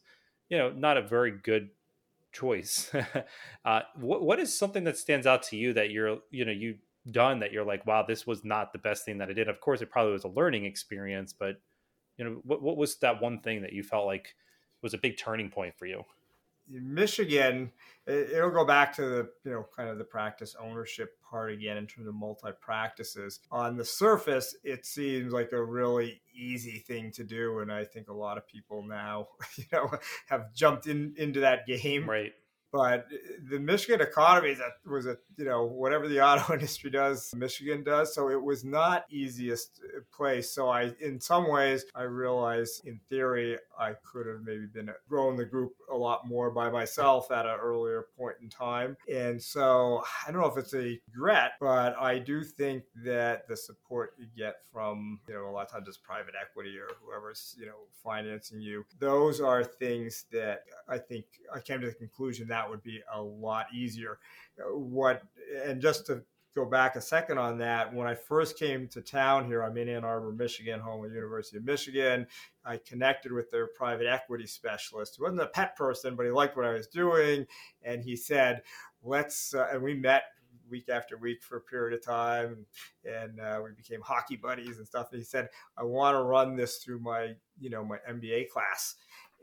you 0.49 0.59
know, 0.59 0.71
not 0.71 0.97
a 0.97 1.03
very 1.03 1.31
good 1.31 1.71
choice. 2.33 2.91
uh, 3.65 3.81
what 3.97 4.23
what 4.23 4.39
is 4.39 4.57
something 4.57 4.85
that 4.85 4.99
stands 4.99 5.27
out 5.27 5.43
to 5.45 5.57
you 5.57 5.73
that 5.73 5.91
you're, 5.91 6.19
you 6.31 6.45
know, 6.45 6.53
you 6.53 6.77
done 7.11 7.41
that 7.41 7.53
you're 7.53 7.65
like, 7.65 7.87
wow, 7.87 8.03
this 8.03 8.27
was 8.27 8.45
not 8.45 8.73
the 8.73 8.79
best 8.79 9.05
thing 9.05 9.19
that 9.19 9.29
I 9.29 9.33
did. 9.33 9.49
Of 9.49 9.61
course, 9.61 9.81
it 9.81 9.91
probably 9.91 10.13
was 10.13 10.25
a 10.25 10.29
learning 10.29 10.65
experience, 10.65 11.33
but 11.33 11.61
you 12.17 12.25
know, 12.25 12.41
what 12.45 12.63
what 12.63 12.77
was 12.77 12.97
that 12.97 13.23
one 13.23 13.41
thing 13.41 13.63
that 13.63 13.73
you 13.73 13.83
felt 13.83 14.07
like 14.07 14.35
was 14.83 14.95
a 14.95 14.99
big 14.99 15.17
turning 15.17 15.51
point 15.51 15.75
for 15.77 15.87
you? 15.87 16.05
Michigan, 16.71 17.73
it'll 18.07 18.51
go 18.51 18.65
back 18.65 18.95
to 18.97 19.03
the 19.03 19.31
you 19.45 19.53
know 19.53 19.67
kind 19.77 19.89
of 19.89 19.99
the 19.99 20.05
practice 20.05 20.55
ownership 20.61 21.17
part 21.29 21.53
again 21.53 21.77
in 21.77 21.87
terms 21.87 22.07
of 22.07 22.15
multi 22.15 22.51
practices. 22.61 23.41
On 23.51 23.77
the 23.77 23.85
surface, 23.85 24.57
it 24.65 24.87
seems 24.87 25.33
like 25.33 25.53
a 25.53 25.63
really 25.63 26.21
easy 26.35 26.79
thing 26.79 27.13
to 27.13 27.25
do, 27.25 27.61
and 27.61 27.73
I 27.73 27.85
think 27.85 28.09
a 28.09 28.15
lot 28.15 28.39
of 28.39 28.47
people 28.47 28.83
now 28.83 29.29
you 29.57 29.65
know 29.73 29.91
have 30.29 30.55
jumped 30.55 30.87
in 30.87 31.15
into 31.17 31.41
that 31.41 31.67
game. 31.67 32.09
Right. 32.09 32.33
But 32.73 33.01
uh, 33.01 33.19
the 33.51 33.59
Michigan 33.59 34.01
economy 34.01 34.55
that 34.55 34.91
was 34.91 35.07
a 35.07 35.17
you 35.37 35.45
know 35.45 35.65
whatever 35.65 36.09
the 36.09 36.21
auto 36.25 36.53
industry 36.53 36.91
does, 36.91 37.33
Michigan 37.35 37.83
does. 37.83 38.15
So 38.15 38.31
it 38.31 38.43
was 38.43 38.65
not 38.65 39.05
easiest 39.11 39.81
uh, 39.85 40.01
place. 40.15 40.51
So 40.51 40.69
I, 40.69 40.93
in 41.01 41.21
some 41.21 41.51
ways, 41.51 41.85
I 41.95 42.03
realized 42.03 42.87
in 42.87 43.01
theory 43.09 43.59
I 43.79 43.93
could 44.05 44.27
have 44.27 44.43
maybe 44.45 44.67
been 44.67 44.89
uh, 44.89 44.95
growing 45.09 45.37
the 45.37 45.45
group 45.45 45.73
a 45.91 45.97
lot 45.97 46.27
more 46.27 46.51
by 46.51 46.71
myself 46.71 47.31
at 47.31 47.47
an 47.47 47.59
earlier 47.61 48.07
point 48.17 48.37
in 48.43 48.49
time. 48.49 48.97
And 49.13 49.43
so 49.43 50.03
I 50.27 50.33
don't 50.33 50.41
know 50.41 50.49
if 50.49 50.59
it's 50.59 50.75
a 50.75 50.99
regret, 51.13 51.53
but 51.61 51.97
I 51.99 52.19
do 52.19 52.43
think 52.43 52.85
that 53.05 53.47
the 53.49 53.57
support 53.57 54.15
you 54.19 54.27
get 54.37 54.57
from 54.73 55.21
you 55.29 55.35
know 55.35 55.49
a 55.49 55.51
lot 55.51 55.67
of 55.67 55.71
times 55.71 55.89
it's 55.89 55.99
private 55.99 56.35
equity 56.41 56.77
or 56.79 56.89
whoever's 57.03 57.57
you 57.59 57.67
know 57.67 57.77
financing 58.03 58.61
you, 58.61 58.85
those 58.99 59.41
are 59.41 59.65
things 59.65 60.27
that 60.33 60.63
I 60.89 60.99
think 60.99 61.25
I 61.55 61.61
came 61.61 61.81
to 61.81 61.87
the 61.87 61.95
conclusion 61.95 62.49
that 62.49 62.58
that 62.59 62.71
would 62.71 62.83
be 62.83 63.01
a 63.15 63.21
lot 63.21 63.67
easier. 63.73 64.19
What 64.73 65.23
and 65.65 65.81
just 65.81 66.07
to 66.07 66.23
go 66.55 66.65
back 66.65 66.97
a 66.97 67.01
second 67.01 67.39
on 67.39 67.59
that, 67.59 67.95
when 67.95 68.09
I 68.09 68.15
first 68.15 68.59
came 68.59 68.89
to 68.89 69.01
town 69.01 69.47
here, 69.47 69.63
I'm 69.63 69.77
in 69.77 69.89
Ann 69.89 70.05
Arbor, 70.05 70.33
Michigan, 70.33 70.81
home 70.81 71.05
of 71.05 71.11
the 71.11 71.17
University 71.17 71.59
of 71.59 71.65
Michigan. 71.65 72.27
I 72.65 72.79
connected 72.79 73.33
with 73.33 73.51
their 73.51 73.69
private 73.69 74.07
equity 74.07 74.47
specialist. 74.47 75.17
He 75.17 75.23
wasn't 75.23 75.43
a 75.43 75.47
pet 75.47 75.77
person, 75.77 76.17
but 76.17 76.27
he 76.27 76.33
liked 76.33 76.57
what 76.57 76.67
I 76.67 76.73
was 76.73 76.89
doing, 76.89 77.47
and 77.83 78.03
he 78.03 78.17
said, 78.17 78.63
"Let's." 79.03 79.55
Uh, 79.55 79.69
and 79.73 79.83
we 79.83 79.95
met 79.95 80.25
week 80.69 80.89
after 80.89 81.17
week 81.17 81.43
for 81.43 81.59
a 81.59 81.61
period 81.61 81.97
of 81.97 82.05
time, 82.05 82.67
and 83.05 83.41
uh, 83.41 83.61
we 83.63 83.71
became 83.71 84.01
hockey 84.03 84.37
buddies 84.37 84.79
and 84.79 84.87
stuff. 84.87 85.09
And 85.13 85.21
he 85.21 85.25
said, 85.25 85.49
"I 85.77 85.85
want 85.85 86.17
to 86.17 86.23
run 86.23 86.57
this 86.57 86.79
through 86.79 86.99
my, 86.99 87.35
you 87.61 87.71
know, 87.71 87.85
my 87.85 87.99
MBA 88.11 88.49
class." 88.51 88.97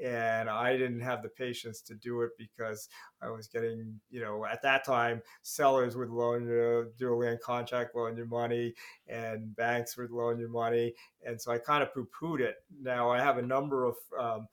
And 0.03 0.49
I 0.49 0.73
didn't 0.77 1.01
have 1.01 1.23
the 1.23 1.29
patience 1.29 1.81
to 1.81 1.95
do 1.95 2.21
it 2.21 2.31
because 2.37 2.89
I 3.21 3.29
was 3.29 3.47
getting, 3.47 3.99
you 4.09 4.21
know, 4.21 4.45
at 4.45 4.61
that 4.63 4.85
time, 4.85 5.21
sellers 5.41 5.95
would 5.95 6.09
loan 6.09 6.47
you, 6.47 6.91
do 6.97 7.13
a 7.13 7.15
land 7.15 7.39
contract, 7.43 7.95
loan 7.95 8.17
you 8.17 8.25
money, 8.25 8.73
and 9.07 9.55
banks 9.55 9.97
would 9.97 10.11
loan 10.11 10.39
you 10.39 10.49
money, 10.49 10.93
and 11.25 11.41
so 11.41 11.51
I 11.51 11.57
kind 11.57 11.83
of 11.83 11.93
poo-pooed 11.93 12.41
it. 12.41 12.55
Now 12.81 13.09
I 13.09 13.19
have 13.19 13.37
a 13.37 13.41
number 13.41 13.85
of 13.85 13.95
um, 14.19 14.47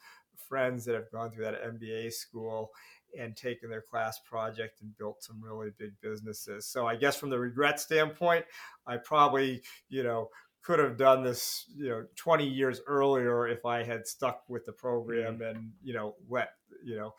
friends 0.49 0.84
that 0.84 0.94
have 0.94 1.11
gone 1.11 1.30
through 1.30 1.44
that 1.44 1.62
MBA 1.62 2.12
school 2.12 2.70
and 3.18 3.37
taken 3.37 3.68
their 3.68 3.82
class 3.82 4.18
project 4.20 4.80
and 4.82 4.96
built 4.96 5.22
some 5.22 5.42
really 5.42 5.70
big 5.78 5.92
businesses. 6.02 6.66
So 6.66 6.87
I 6.87 6.96
guess 6.96 7.16
from 7.16 7.30
the 7.30 7.38
regret 7.38 7.80
standpoint, 7.80 8.44
I 8.87 8.96
probably, 8.99 9.62
you 9.88 10.02
know, 10.02 10.28
could 10.62 10.78
have 10.78 10.97
done 10.97 11.25
this, 11.25 11.66
you 11.76 11.88
know, 11.88 12.04
20 12.16 12.47
years 12.47 12.81
earlier 12.87 13.49
if 13.49 13.64
I 13.64 13.83
had 13.83 14.07
stuck 14.07 14.42
with 14.49 14.64
the 14.64 14.73
program 14.73 15.35
mm-hmm. 15.35 15.42
and, 15.42 15.73
you 15.83 15.92
know, 15.95 16.14
let, 16.28 16.50
you 16.85 16.97
know, 16.97 17.14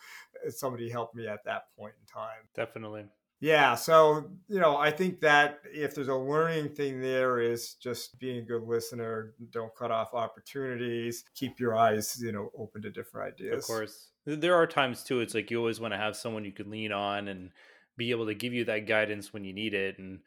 somebody 0.50 0.90
help 0.90 1.14
me 1.14 1.28
at 1.28 1.44
that 1.46 1.64
point 1.78 1.94
in 2.00 2.06
time. 2.14 2.48
Definitely. 2.56 3.06
Yeah. 3.44 3.76
So, 3.76 4.32
you 4.48 4.62
know, 4.62 4.78
I 4.78 4.90
think 4.90 5.20
that 5.20 5.60
if 5.66 5.94
there's 5.94 6.08
a 6.08 6.16
learning 6.16 6.70
thing 6.70 7.02
there 7.02 7.42
is 7.42 7.74
just 7.74 8.18
being 8.18 8.38
a 8.38 8.42
good 8.42 8.64
listener, 8.64 9.34
don't 9.52 9.76
cut 9.76 9.92
off 9.92 10.14
opportunities, 10.14 11.26
keep 11.36 11.60
your 11.60 11.76
eyes, 11.76 12.18
you 12.22 12.32
know, 12.32 12.52
open 12.58 12.82
to 12.84 12.90
different 12.90 13.34
ideas. 13.34 13.58
Of 13.58 13.68
course. 13.68 14.12
There 14.26 14.56
are 14.56 14.66
times 14.66 15.04
too, 15.04 15.20
it's 15.20 15.34
like 15.34 15.52
you 15.52 15.60
always 15.60 15.82
want 15.82 15.94
to 15.94 15.98
have 15.98 16.16
someone 16.16 16.46
you 16.46 16.54
can 16.54 16.72
lean 16.72 16.94
on 16.94 17.28
and 17.28 17.50
be 17.98 18.12
able 18.12 18.28
to 18.28 18.34
give 18.34 18.54
you 18.54 18.64
that 18.64 18.88
guidance 18.88 19.34
when 19.34 19.44
you 19.44 19.52
need 19.52 19.74
it. 19.74 20.00
And 20.00 20.20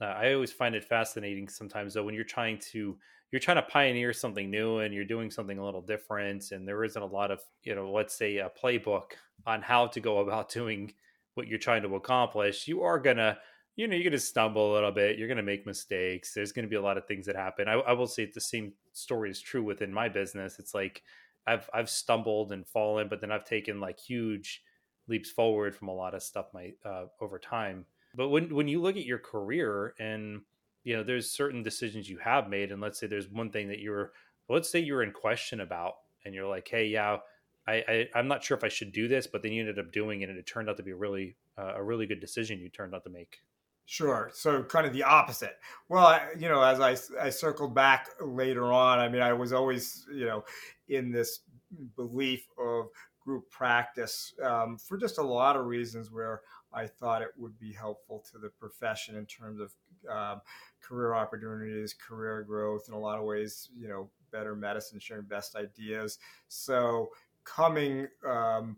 uh, 0.00 0.04
I 0.04 0.34
always 0.34 0.52
find 0.52 0.74
it 0.74 0.84
fascinating 0.84 1.48
sometimes 1.48 1.94
though 1.94 2.04
when 2.04 2.14
you're 2.14 2.24
trying 2.24 2.58
to 2.72 2.96
you're 3.32 3.40
trying 3.40 3.56
to 3.56 3.62
pioneer 3.62 4.12
something 4.12 4.50
new 4.50 4.78
and 4.78 4.94
you're 4.94 5.04
doing 5.04 5.30
something 5.30 5.58
a 5.58 5.64
little 5.64 5.82
different 5.82 6.52
and 6.52 6.66
there 6.66 6.84
isn't 6.84 7.02
a 7.02 7.06
lot 7.06 7.30
of 7.30 7.40
you 7.62 7.74
know 7.74 7.90
let's 7.90 8.14
say 8.14 8.38
a 8.38 8.50
playbook 8.62 9.12
on 9.46 9.62
how 9.62 9.86
to 9.86 10.00
go 10.00 10.18
about 10.26 10.50
doing 10.50 10.92
what 11.34 11.48
you're 11.48 11.58
trying 11.58 11.82
to 11.82 11.94
accomplish 11.96 12.68
you 12.68 12.82
are 12.82 12.98
gonna 12.98 13.38
you 13.76 13.86
know 13.86 13.94
you're 13.94 14.04
gonna 14.04 14.18
stumble 14.18 14.72
a 14.72 14.74
little 14.74 14.92
bit 14.92 15.18
you're 15.18 15.28
gonna 15.28 15.42
make 15.42 15.66
mistakes 15.66 16.32
there's 16.34 16.52
gonna 16.52 16.68
be 16.68 16.76
a 16.76 16.82
lot 16.82 16.96
of 16.96 17.06
things 17.06 17.26
that 17.26 17.36
happen. 17.36 17.68
I, 17.68 17.74
I 17.74 17.92
will 17.92 18.06
say 18.06 18.30
the 18.32 18.40
same 18.40 18.72
story 18.92 19.30
is 19.30 19.40
true 19.40 19.62
within 19.62 19.92
my 19.92 20.08
business 20.08 20.58
it's 20.58 20.74
like 20.74 21.02
I've 21.46 21.68
I've 21.72 21.90
stumbled 21.90 22.52
and 22.52 22.66
fallen 22.66 23.08
but 23.08 23.20
then 23.20 23.30
I've 23.30 23.44
taken 23.44 23.80
like 23.80 23.98
huge 23.98 24.62
leaps 25.08 25.30
forward 25.30 25.76
from 25.76 25.88
a 25.88 25.94
lot 25.94 26.14
of 26.14 26.22
stuff 26.22 26.46
my 26.52 26.72
uh, 26.84 27.06
over 27.20 27.38
time 27.38 27.84
but 28.16 28.28
when 28.28 28.54
when 28.54 28.68
you 28.68 28.80
look 28.80 28.96
at 28.96 29.04
your 29.04 29.18
career 29.18 29.94
and 29.98 30.40
you 30.84 30.96
know 30.96 31.02
there's 31.02 31.30
certain 31.30 31.62
decisions 31.62 32.08
you 32.08 32.18
have 32.18 32.48
made, 32.48 32.72
and 32.72 32.80
let's 32.80 32.98
say 32.98 33.06
there's 33.06 33.30
one 33.30 33.50
thing 33.50 33.68
that 33.68 33.80
you're 33.80 34.12
let's 34.48 34.70
say 34.70 34.78
you're 34.78 35.02
in 35.02 35.12
question 35.12 35.60
about, 35.60 35.94
and 36.24 36.34
you're 36.34 36.48
like, 36.48 36.68
hey, 36.68 36.86
yeah, 36.86 37.18
I, 37.66 38.06
I 38.14 38.18
am 38.18 38.28
not 38.28 38.44
sure 38.44 38.56
if 38.56 38.64
I 38.64 38.68
should 38.68 38.92
do 38.92 39.08
this, 39.08 39.26
but 39.26 39.42
then 39.42 39.52
you 39.52 39.60
ended 39.60 39.78
up 39.78 39.92
doing 39.92 40.22
it, 40.22 40.28
and 40.28 40.38
it 40.38 40.46
turned 40.46 40.70
out 40.70 40.76
to 40.76 40.82
be 40.82 40.92
a 40.92 40.96
really 40.96 41.36
uh, 41.58 41.74
a 41.76 41.82
really 41.82 42.06
good 42.06 42.20
decision 42.20 42.60
you 42.60 42.68
turned 42.68 42.94
out 42.94 43.04
to 43.04 43.10
make. 43.10 43.40
Sure. 43.86 44.30
So 44.34 44.64
kind 44.64 44.84
of 44.84 44.92
the 44.92 45.04
opposite. 45.04 45.58
Well, 45.88 46.06
I, 46.06 46.30
you 46.36 46.48
know, 46.48 46.60
as 46.60 46.80
I, 46.80 47.24
I 47.24 47.30
circled 47.30 47.72
back 47.72 48.08
later 48.20 48.72
on, 48.72 48.98
I 48.98 49.08
mean, 49.08 49.22
I 49.22 49.32
was 49.32 49.52
always, 49.52 50.04
you 50.12 50.26
know, 50.26 50.44
in 50.88 51.12
this 51.12 51.40
belief 51.94 52.48
of 52.58 52.88
group 53.20 53.48
practice 53.50 54.34
um, 54.42 54.76
for 54.76 54.96
just 54.96 55.18
a 55.18 55.22
lot 55.22 55.56
of 55.56 55.66
reasons 55.66 56.10
where 56.10 56.42
I 56.76 56.86
thought 56.86 57.22
it 57.22 57.32
would 57.38 57.58
be 57.58 57.72
helpful 57.72 58.22
to 58.30 58.38
the 58.38 58.50
profession 58.50 59.16
in 59.16 59.24
terms 59.24 59.60
of 59.60 59.72
um, 60.08 60.40
career 60.82 61.14
opportunities, 61.14 61.94
career 61.94 62.42
growth, 62.42 62.84
in 62.86 62.94
a 62.94 62.98
lot 62.98 63.18
of 63.18 63.24
ways, 63.24 63.70
you 63.74 63.88
know, 63.88 64.10
better 64.30 64.54
medicine, 64.54 65.00
sharing 65.00 65.24
best 65.24 65.56
ideas. 65.56 66.18
So 66.48 67.08
coming 67.44 68.06
um, 68.28 68.76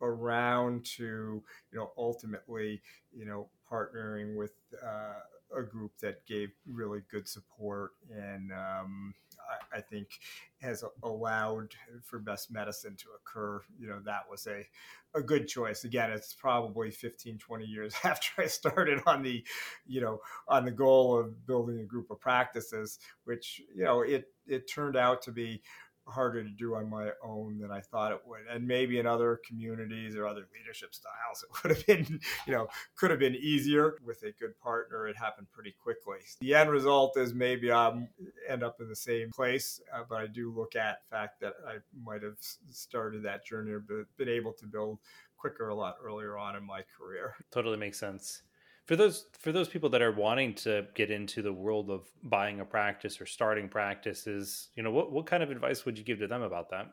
around 0.00 0.84
to, 0.84 1.42
you 1.72 1.78
know, 1.78 1.90
ultimately, 1.98 2.80
you 3.12 3.26
know, 3.26 3.48
partnering 3.70 4.36
with 4.36 4.52
uh, 4.82 5.20
a 5.56 5.62
group 5.62 5.92
that 6.00 6.26
gave 6.26 6.50
really 6.66 7.02
good 7.10 7.28
support 7.28 7.92
and 8.10 8.52
um, 8.52 9.14
I, 9.52 9.78
I 9.78 9.80
think 9.80 10.08
has 10.60 10.84
allowed 11.02 11.74
for 12.04 12.18
best 12.18 12.50
medicine 12.50 12.96
to 12.96 13.06
occur. 13.16 13.62
You 13.78 13.88
know, 13.88 14.00
that 14.04 14.22
was 14.30 14.46
a, 14.46 14.64
a 15.18 15.22
good 15.22 15.48
choice. 15.48 15.84
Again, 15.84 16.10
it's 16.10 16.34
probably 16.34 16.90
15, 16.90 17.38
20 17.38 17.64
years 17.64 17.94
after 18.04 18.42
I 18.42 18.46
started 18.46 19.00
on 19.06 19.22
the, 19.22 19.44
you 19.86 20.00
know, 20.00 20.20
on 20.48 20.64
the 20.64 20.70
goal 20.70 21.18
of 21.18 21.46
building 21.46 21.80
a 21.80 21.84
group 21.84 22.10
of 22.10 22.20
practices, 22.20 22.98
which, 23.24 23.60
you 23.74 23.84
know, 23.84 24.02
it, 24.02 24.26
it 24.46 24.70
turned 24.70 24.96
out 24.96 25.22
to 25.22 25.32
be 25.32 25.62
harder 26.06 26.42
to 26.42 26.50
do 26.50 26.74
on 26.74 26.88
my 26.90 27.10
own 27.22 27.58
than 27.58 27.70
I 27.70 27.80
thought 27.80 28.12
it 28.12 28.20
would. 28.26 28.40
And 28.50 28.66
maybe 28.66 28.98
in 28.98 29.06
other 29.06 29.40
communities 29.46 30.16
or 30.16 30.26
other 30.26 30.46
leadership 30.52 30.94
styles, 30.94 31.44
it 31.44 31.62
would 31.62 31.76
have 31.76 31.86
been, 31.86 32.20
you 32.46 32.52
know, 32.52 32.68
could 32.96 33.10
have 33.10 33.20
been 33.20 33.34
easier 33.34 33.96
with 34.04 34.22
a 34.22 34.32
good 34.32 34.58
partner. 34.60 35.06
It 35.06 35.16
happened 35.16 35.48
pretty 35.52 35.74
quickly. 35.82 36.18
The 36.40 36.54
end 36.54 36.70
result 36.70 37.16
is 37.16 37.34
maybe 37.34 37.70
I 37.70 38.06
end 38.48 38.62
up 38.62 38.80
in 38.80 38.88
the 38.88 38.96
same 38.96 39.30
place, 39.30 39.80
uh, 39.94 40.02
but 40.08 40.20
I 40.20 40.26
do 40.26 40.52
look 40.52 40.76
at 40.76 41.02
the 41.02 41.16
fact 41.16 41.40
that 41.40 41.54
I 41.66 41.76
might 42.04 42.22
have 42.22 42.38
started 42.70 43.22
that 43.24 43.46
journey 43.46 43.72
or 43.72 43.84
been 44.16 44.28
able 44.28 44.52
to 44.54 44.66
build 44.66 44.98
quicker 45.36 45.68
a 45.68 45.74
lot 45.74 45.96
earlier 46.02 46.36
on 46.36 46.56
in 46.56 46.64
my 46.64 46.82
career. 46.98 47.34
Totally 47.50 47.76
makes 47.76 47.98
sense 47.98 48.42
for 48.86 48.96
those 48.96 49.26
for 49.38 49.52
those 49.52 49.68
people 49.68 49.88
that 49.90 50.02
are 50.02 50.12
wanting 50.12 50.54
to 50.54 50.86
get 50.94 51.10
into 51.10 51.42
the 51.42 51.52
world 51.52 51.90
of 51.90 52.08
buying 52.22 52.60
a 52.60 52.64
practice 52.64 53.20
or 53.20 53.26
starting 53.26 53.68
practices 53.68 54.68
you 54.74 54.82
know 54.82 54.90
what, 54.90 55.12
what 55.12 55.26
kind 55.26 55.42
of 55.42 55.50
advice 55.50 55.84
would 55.84 55.98
you 55.98 56.04
give 56.04 56.18
to 56.18 56.26
them 56.26 56.42
about 56.42 56.70
that 56.70 56.88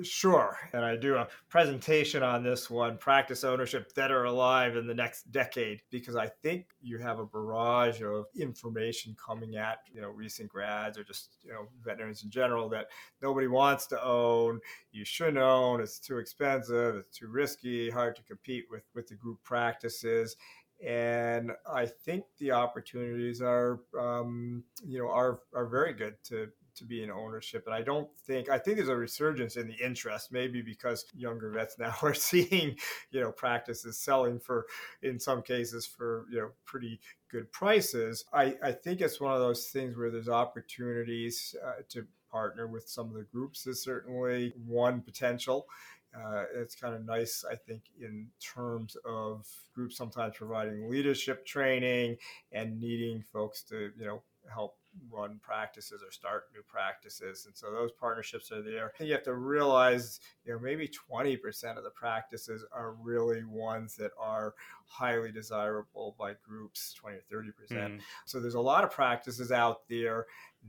Sure. 0.00 0.56
And 0.72 0.82
I 0.86 0.96
do 0.96 1.16
a 1.16 1.28
presentation 1.50 2.22
on 2.22 2.42
this 2.42 2.70
one 2.70 2.96
practice 2.96 3.44
ownership 3.44 3.92
dead 3.92 4.10
or 4.10 4.24
alive 4.24 4.74
in 4.74 4.86
the 4.86 4.94
next 4.94 5.30
decade, 5.30 5.82
because 5.90 6.16
I 6.16 6.28
think 6.42 6.68
you 6.80 6.96
have 6.96 7.18
a 7.18 7.26
barrage 7.26 8.00
of 8.00 8.24
information 8.34 9.14
coming 9.22 9.56
at, 9.56 9.80
you 9.92 10.00
know, 10.00 10.08
recent 10.08 10.48
grads 10.48 10.96
or 10.96 11.04
just, 11.04 11.36
you 11.42 11.52
know, 11.52 11.68
veterinarians 11.84 12.24
in 12.24 12.30
general 12.30 12.70
that 12.70 12.86
nobody 13.20 13.48
wants 13.48 13.86
to 13.88 14.02
own. 14.02 14.60
You 14.92 15.04
shouldn't 15.04 15.36
own. 15.36 15.82
It's 15.82 15.98
too 15.98 16.16
expensive. 16.16 16.96
It's 16.96 17.18
too 17.18 17.28
risky, 17.28 17.90
hard 17.90 18.16
to 18.16 18.22
compete 18.22 18.64
with, 18.70 18.84
with 18.94 19.08
the 19.08 19.14
group 19.14 19.42
practices 19.42 20.36
and 20.84 21.52
I 21.70 21.86
think 21.86 22.24
the 22.38 22.52
opportunities 22.52 23.40
are, 23.40 23.80
um, 23.98 24.64
you 24.84 24.98
know, 24.98 25.08
are 25.08 25.40
are 25.54 25.66
very 25.66 25.92
good 25.92 26.16
to 26.24 26.48
to 26.74 26.84
be 26.84 27.02
in 27.02 27.10
ownership. 27.10 27.64
And 27.66 27.74
I 27.74 27.82
don't 27.82 28.08
think 28.26 28.48
I 28.48 28.58
think 28.58 28.76
there's 28.76 28.88
a 28.88 28.96
resurgence 28.96 29.56
in 29.56 29.68
the 29.68 29.74
interest, 29.74 30.32
maybe 30.32 30.62
because 30.62 31.04
younger 31.14 31.50
vets 31.50 31.76
now 31.78 31.94
are 32.02 32.14
seeing, 32.14 32.76
you 33.10 33.20
know, 33.20 33.30
practices 33.30 33.98
selling 33.98 34.40
for, 34.40 34.66
in 35.02 35.20
some 35.20 35.42
cases, 35.42 35.86
for 35.86 36.26
you 36.30 36.38
know 36.38 36.50
pretty 36.64 37.00
good 37.30 37.50
prices. 37.52 38.24
I 38.32 38.56
I 38.62 38.72
think 38.72 39.00
it's 39.00 39.20
one 39.20 39.32
of 39.32 39.40
those 39.40 39.68
things 39.68 39.96
where 39.96 40.10
there's 40.10 40.28
opportunities 40.28 41.54
uh, 41.64 41.82
to 41.90 42.06
partner 42.30 42.66
with 42.66 42.88
some 42.88 43.08
of 43.08 43.14
the 43.14 43.24
groups 43.24 43.66
is 43.66 43.82
certainly 43.82 44.54
one 44.66 45.02
potential. 45.02 45.66
Uh, 46.14 46.44
it's 46.54 46.74
kind 46.74 46.94
of 46.94 47.04
nice, 47.04 47.44
I 47.50 47.54
think, 47.54 47.82
in 48.00 48.28
terms 48.40 48.96
of 49.04 49.46
groups 49.74 49.96
sometimes 49.96 50.36
providing 50.36 50.90
leadership 50.90 51.46
training 51.46 52.18
and 52.52 52.78
needing 52.80 53.22
folks 53.32 53.62
to, 53.64 53.90
you 53.98 54.06
know, 54.06 54.22
help 54.52 54.76
run 55.10 55.40
practices 55.42 56.02
or 56.04 56.10
start 56.10 56.44
new 56.54 56.62
practices. 56.62 57.46
And 57.46 57.56
so 57.56 57.70
those 57.70 57.92
partnerships 57.92 58.52
are 58.52 58.62
there. 58.62 58.92
And 58.98 59.08
you 59.08 59.14
have 59.14 59.24
to 59.24 59.34
realize, 59.34 60.20
you 60.44 60.52
know, 60.52 60.58
maybe 60.58 60.90
20% 61.10 61.76
of 61.76 61.84
the 61.84 61.90
practices 61.90 62.64
are 62.72 62.92
really 62.92 63.44
ones 63.44 63.96
that 63.96 64.10
are 64.18 64.54
highly 64.86 65.32
desirable 65.32 66.14
by 66.18 66.34
groups, 66.46 66.92
20 66.94 67.16
or 67.16 67.42
30%. 67.42 67.52
Mm. 67.70 68.00
So 68.26 68.40
there's 68.40 68.54
a 68.54 68.60
lot 68.60 68.84
of 68.84 68.90
practices 68.90 69.50
out 69.50 69.88
there 69.88 70.26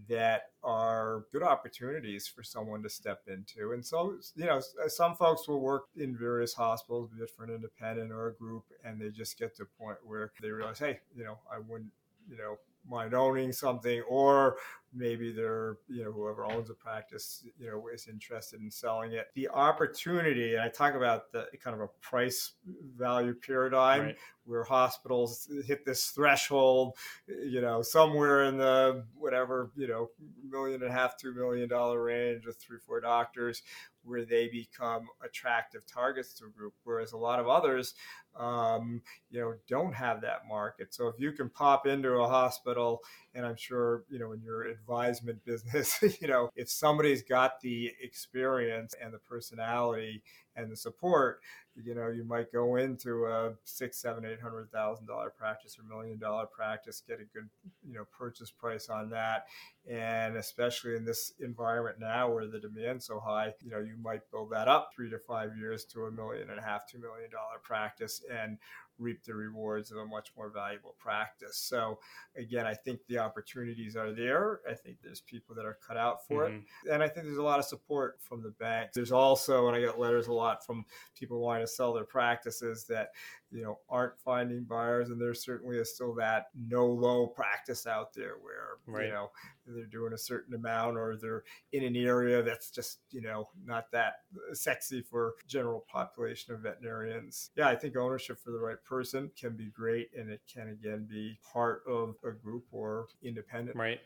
that 0.09 0.43
are 0.63 1.25
good 1.31 1.43
opportunities 1.43 2.27
for 2.27 2.41
someone 2.41 2.81
to 2.81 2.89
step 2.89 3.21
into. 3.27 3.73
And 3.73 3.85
so, 3.85 4.17
you 4.35 4.45
know, 4.45 4.61
some 4.87 5.15
folks 5.15 5.47
will 5.47 5.59
work 5.59 5.83
in 5.95 6.17
various 6.17 6.53
hospitals, 6.53 7.09
be 7.09 7.21
it 7.21 7.29
for 7.29 7.43
an 7.43 7.51
independent 7.51 8.11
or 8.11 8.29
a 8.29 8.33
group, 8.33 8.63
and 8.83 8.99
they 8.99 9.09
just 9.09 9.37
get 9.37 9.55
to 9.57 9.63
a 9.63 9.83
point 9.83 9.97
where 10.03 10.31
they 10.41 10.49
realize, 10.49 10.79
hey, 10.79 10.99
you 11.15 11.23
know, 11.23 11.37
I 11.51 11.59
wouldn't, 11.59 11.91
you 12.27 12.37
know, 12.37 12.57
mind 12.87 13.13
owning 13.13 13.51
something 13.51 14.01
or 14.07 14.57
maybe 14.95 15.31
they're 15.31 15.77
you 15.87 16.03
know 16.03 16.11
whoever 16.11 16.45
owns 16.45 16.69
a 16.69 16.73
practice 16.73 17.43
you 17.57 17.67
know 17.67 17.87
is 17.93 18.07
interested 18.07 18.61
in 18.61 18.69
selling 18.69 19.11
it 19.13 19.27
the 19.35 19.47
opportunity 19.49 20.53
and 20.53 20.61
i 20.61 20.69
talk 20.69 20.95
about 20.95 21.31
the 21.31 21.45
kind 21.63 21.73
of 21.75 21.81
a 21.81 21.87
price 22.01 22.53
value 22.97 23.33
paradigm 23.45 24.01
right. 24.01 24.17
where 24.45 24.63
hospitals 24.63 25.49
hit 25.65 25.85
this 25.85 26.09
threshold 26.09 26.95
you 27.27 27.61
know 27.61 27.81
somewhere 27.81 28.43
in 28.45 28.57
the 28.57 29.03
whatever 29.15 29.71
you 29.75 29.87
know 29.87 30.09
million 30.49 30.81
and 30.81 30.91
a 30.91 30.93
half 30.93 31.17
two 31.17 31.33
million 31.33 31.67
dollar 31.67 32.03
range 32.03 32.45
with 32.45 32.57
three 32.57 32.79
four 32.85 33.01
doctors 33.01 33.63
where 34.03 34.25
they 34.25 34.49
become 34.49 35.07
attractive 35.23 35.85
targets 35.85 36.33
to 36.33 36.45
a 36.45 36.49
group 36.49 36.73
whereas 36.83 37.13
a 37.13 37.17
lot 37.17 37.39
of 37.39 37.47
others 37.47 37.95
um, 38.35 39.01
you 39.29 39.39
know 39.39 39.53
don't 39.67 39.93
have 39.93 40.21
that 40.21 40.47
market 40.47 40.93
so 40.93 41.07
if 41.07 41.15
you 41.19 41.31
can 41.31 41.49
pop 41.49 41.85
into 41.85 42.13
a 42.13 42.27
hospital 42.27 43.01
and 43.33 43.45
i'm 43.45 43.55
sure 43.55 44.03
you 44.09 44.19
know 44.19 44.31
in 44.31 44.41
your 44.41 44.65
advisement 44.83 45.43
business 45.45 45.97
you 46.21 46.27
know 46.27 46.49
if 46.55 46.69
somebody's 46.69 47.23
got 47.23 47.61
the 47.61 47.91
experience 48.01 48.93
and 49.01 49.13
the 49.13 49.19
personality 49.19 50.21
and 50.55 50.71
the 50.71 50.75
support 50.75 51.39
you 51.81 51.95
know 51.95 52.07
you 52.07 52.23
might 52.23 52.51
go 52.51 52.75
into 52.75 53.25
a 53.25 53.53
six 53.63 53.99
seven 53.99 54.25
eight 54.25 54.39
hundred 54.39 54.71
thousand 54.71 55.07
dollar 55.07 55.31
practice 55.31 55.77
or 55.79 55.83
million 55.83 56.19
dollar 56.19 56.45
practice 56.45 57.01
get 57.07 57.19
a 57.19 57.25
good 57.33 57.49
you 57.87 57.93
know 57.93 58.05
purchase 58.17 58.51
price 58.51 58.89
on 58.89 59.09
that. 59.09 59.45
And 59.89 60.37
especially 60.37 60.95
in 60.95 61.03
this 61.03 61.33
environment 61.39 61.97
now 61.99 62.31
where 62.31 62.47
the 62.47 62.59
demand's 62.59 63.05
so 63.05 63.19
high 63.19 63.53
you 63.63 63.71
know 63.71 63.79
you 63.79 63.95
might 64.01 64.29
build 64.31 64.51
that 64.51 64.67
up 64.67 64.91
three 64.95 65.09
to 65.09 65.17
five 65.17 65.57
years 65.57 65.83
to 65.85 66.05
a 66.05 66.11
million 66.11 66.49
and 66.49 66.59
a 66.59 66.63
half 66.63 66.87
two 66.87 66.99
million 66.99 67.29
dollar 67.31 67.59
practice 67.61 68.21
and 68.31 68.57
reap 68.99 69.23
the 69.23 69.33
rewards 69.33 69.91
of 69.91 69.97
a 69.97 70.05
much 70.05 70.31
more 70.37 70.49
valuable 70.49 70.95
practice. 70.99 71.57
So 71.57 71.99
again, 72.37 72.65
I 72.65 72.73
think 72.73 72.99
the 73.07 73.17
opportunities 73.17 73.95
are 73.95 74.11
there. 74.11 74.61
I 74.69 74.73
think 74.73 74.97
there's 75.03 75.21
people 75.21 75.55
that 75.55 75.65
are 75.65 75.77
cut 75.85 75.97
out 75.97 76.25
for 76.27 76.45
mm-hmm. 76.45 76.57
it. 76.85 76.93
And 76.93 77.03
I 77.03 77.07
think 77.07 77.25
there's 77.25 77.37
a 77.37 77.43
lot 77.43 77.59
of 77.59 77.65
support 77.65 78.19
from 78.21 78.41
the 78.41 78.51
banks. 78.51 78.93
There's 78.95 79.11
also, 79.11 79.67
and 79.67 79.75
I 79.75 79.79
get 79.79 79.99
letters 79.99 80.27
a 80.27 80.33
lot 80.33 80.65
from 80.65 80.85
people 81.15 81.39
wanting 81.39 81.63
to 81.63 81.71
sell 81.71 81.93
their 81.93 82.05
practices 82.05 82.85
that, 82.89 83.09
you 83.53 83.63
know, 83.63 83.79
aren't 83.89 84.17
finding 84.19 84.63
buyers. 84.63 85.09
And 85.09 85.21
there 85.21 85.33
certainly 85.33 85.77
is 85.77 85.93
still 85.93 86.13
that 86.15 86.47
no 86.55 86.85
low 86.85 87.27
practice 87.27 87.85
out 87.85 88.13
there 88.13 88.35
where, 88.41 88.77
right. 88.87 89.05
you 89.05 89.11
know, 89.11 89.29
they're 89.65 89.85
doing 89.85 90.13
a 90.13 90.17
certain 90.17 90.55
amount 90.55 90.97
or 90.97 91.15
they're 91.15 91.43
in 91.71 91.83
an 91.83 91.95
area 91.95 92.41
that's 92.41 92.71
just, 92.71 92.99
you 93.11 93.21
know, 93.21 93.49
not 93.65 93.91
that 93.91 94.15
sexy 94.53 95.01
for 95.01 95.33
general 95.47 95.85
population 95.87 96.53
of 96.53 96.61
veterinarians. 96.61 97.51
Yeah, 97.55 97.67
I 97.67 97.75
think 97.75 97.95
ownership 97.95 98.39
for 98.43 98.51
the 98.51 98.59
right 98.59 98.83
person 98.87 99.31
can 99.39 99.55
be 99.55 99.69
great 99.69 100.09
and 100.17 100.29
it 100.29 100.41
can 100.51 100.69
again 100.69 101.07
be 101.09 101.37
part 101.51 101.83
of 101.87 102.15
a 102.25 102.31
group 102.31 102.65
or 102.71 103.07
independent. 103.21 103.77
Right 103.77 103.99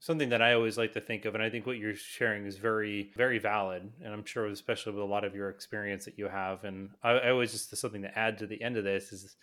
something 0.00 0.30
that 0.30 0.40
I 0.40 0.54
always 0.54 0.78
like 0.78 0.94
to 0.94 1.00
think 1.00 1.26
of, 1.26 1.34
and 1.34 1.42
I 1.42 1.50
think 1.50 1.66
what 1.66 1.76
you're 1.76 1.94
sharing 1.94 2.46
is 2.46 2.56
very, 2.56 3.12
very 3.14 3.38
valid. 3.38 3.92
And 4.02 4.12
I'm 4.12 4.24
sure, 4.24 4.46
especially 4.46 4.94
with 4.94 5.02
a 5.02 5.06
lot 5.06 5.24
of 5.24 5.34
your 5.34 5.50
experience 5.50 6.06
that 6.06 6.18
you 6.18 6.26
have, 6.26 6.64
and 6.64 6.90
I, 7.02 7.10
I 7.10 7.30
always 7.30 7.52
just 7.52 7.76
something 7.76 8.02
to 8.02 8.18
add 8.18 8.38
to 8.38 8.46
the 8.46 8.60
end 8.62 8.78
of 8.78 8.84
this 8.84 9.12
is 9.12 9.36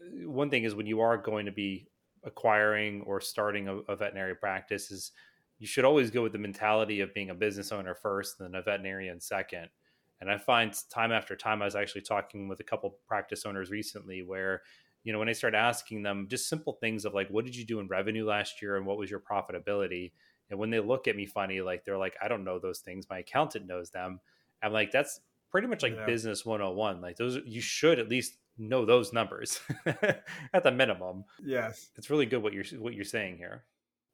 uh, 0.00 0.28
one 0.30 0.50
thing 0.50 0.64
is 0.64 0.74
when 0.74 0.86
you 0.86 1.00
are 1.00 1.16
going 1.16 1.46
to 1.46 1.52
be 1.52 1.88
acquiring 2.24 3.02
or 3.02 3.20
starting 3.20 3.68
a, 3.68 3.76
a 3.88 3.96
veterinary 3.96 4.34
practice 4.34 4.90
is 4.90 5.12
you 5.58 5.66
should 5.66 5.86
always 5.86 6.10
go 6.10 6.22
with 6.22 6.32
the 6.32 6.38
mentality 6.38 7.00
of 7.00 7.14
being 7.14 7.30
a 7.30 7.34
business 7.34 7.72
owner 7.72 7.94
first 7.94 8.38
and 8.38 8.52
then 8.52 8.60
a 8.60 8.62
veterinarian 8.62 9.18
second. 9.18 9.68
And 10.20 10.30
I 10.30 10.36
find 10.36 10.74
time 10.90 11.12
after 11.12 11.36
time, 11.36 11.62
I 11.62 11.64
was 11.64 11.76
actually 11.76 12.02
talking 12.02 12.48
with 12.48 12.60
a 12.60 12.64
couple 12.64 12.98
practice 13.08 13.46
owners 13.46 13.70
recently 13.70 14.22
where, 14.22 14.62
you 15.06 15.12
know, 15.12 15.20
when 15.20 15.28
I 15.28 15.34
start 15.34 15.54
asking 15.54 16.02
them 16.02 16.26
just 16.28 16.48
simple 16.48 16.72
things 16.72 17.04
of 17.04 17.14
like, 17.14 17.28
what 17.28 17.44
did 17.44 17.54
you 17.54 17.64
do 17.64 17.78
in 17.78 17.86
revenue 17.86 18.26
last 18.26 18.60
year 18.60 18.76
and 18.76 18.84
what 18.84 18.98
was 18.98 19.08
your 19.08 19.20
profitability? 19.20 20.10
And 20.50 20.58
when 20.58 20.68
they 20.70 20.80
look 20.80 21.06
at 21.06 21.14
me 21.14 21.26
funny, 21.26 21.60
like 21.60 21.84
they're 21.84 21.96
like, 21.96 22.16
I 22.20 22.26
don't 22.26 22.42
know 22.42 22.58
those 22.58 22.80
things. 22.80 23.06
My 23.08 23.18
accountant 23.18 23.68
knows 23.68 23.90
them. 23.90 24.18
I'm 24.64 24.72
like, 24.72 24.90
that's 24.90 25.20
pretty 25.52 25.68
much 25.68 25.84
like 25.84 25.94
yeah. 25.94 26.06
business 26.06 26.44
101. 26.44 27.00
Like 27.00 27.16
those, 27.18 27.38
you 27.46 27.60
should 27.60 28.00
at 28.00 28.08
least 28.08 28.38
know 28.58 28.84
those 28.84 29.12
numbers 29.12 29.60
at 29.86 30.64
the 30.64 30.72
minimum. 30.72 31.24
Yes. 31.40 31.90
It's 31.94 32.10
really 32.10 32.26
good 32.26 32.42
what 32.42 32.52
you're 32.52 32.64
what 32.80 32.94
you're 32.94 33.04
saying 33.04 33.36
here. 33.36 33.62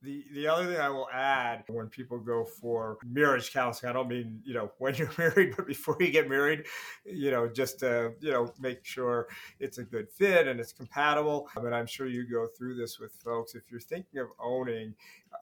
The 0.03 0.25
the 0.33 0.47
other 0.49 0.67
thing 0.67 0.81
I 0.81 0.89
will 0.89 1.09
add 1.13 1.65
when 1.69 1.89
people 1.89 2.19
go 2.19 2.45
for 2.45 2.99
marriage 3.05 3.53
counseling, 3.53 3.91
I 3.91 3.93
don't 3.93 4.09
mean, 4.09 4.41
you 4.45 4.55
know, 4.55 4.73
when 4.79 4.95
you're 4.95 5.13
married, 5.17 5.55
but 5.57 5.67
before 5.67 5.97
you 6.01 6.11
get 6.11 6.29
married, 6.29 6.65
you 7.05 7.31
know, 7.31 7.49
just 7.49 7.81
to, 7.81 8.13
you 8.21 8.33
know, 8.33 8.53
make 8.61 8.85
sure 8.85 9.29
it's 9.61 9.79
a 9.79 9.85
good 9.85 10.11
fit 10.11 10.49
and 10.49 10.61
it's 10.61 10.73
compatible. 10.73 11.49
I 11.57 11.61
mean, 11.61 11.73
I'm 11.73 11.87
sure 11.87 12.07
you 12.07 12.29
go 12.29 12.47
through 12.47 12.77
this 12.77 12.99
with 12.99 13.13
folks. 13.13 13.55
If 13.55 13.71
you're 13.71 13.81
thinking 13.81 14.21
of 14.21 14.29
owning, 14.41 14.95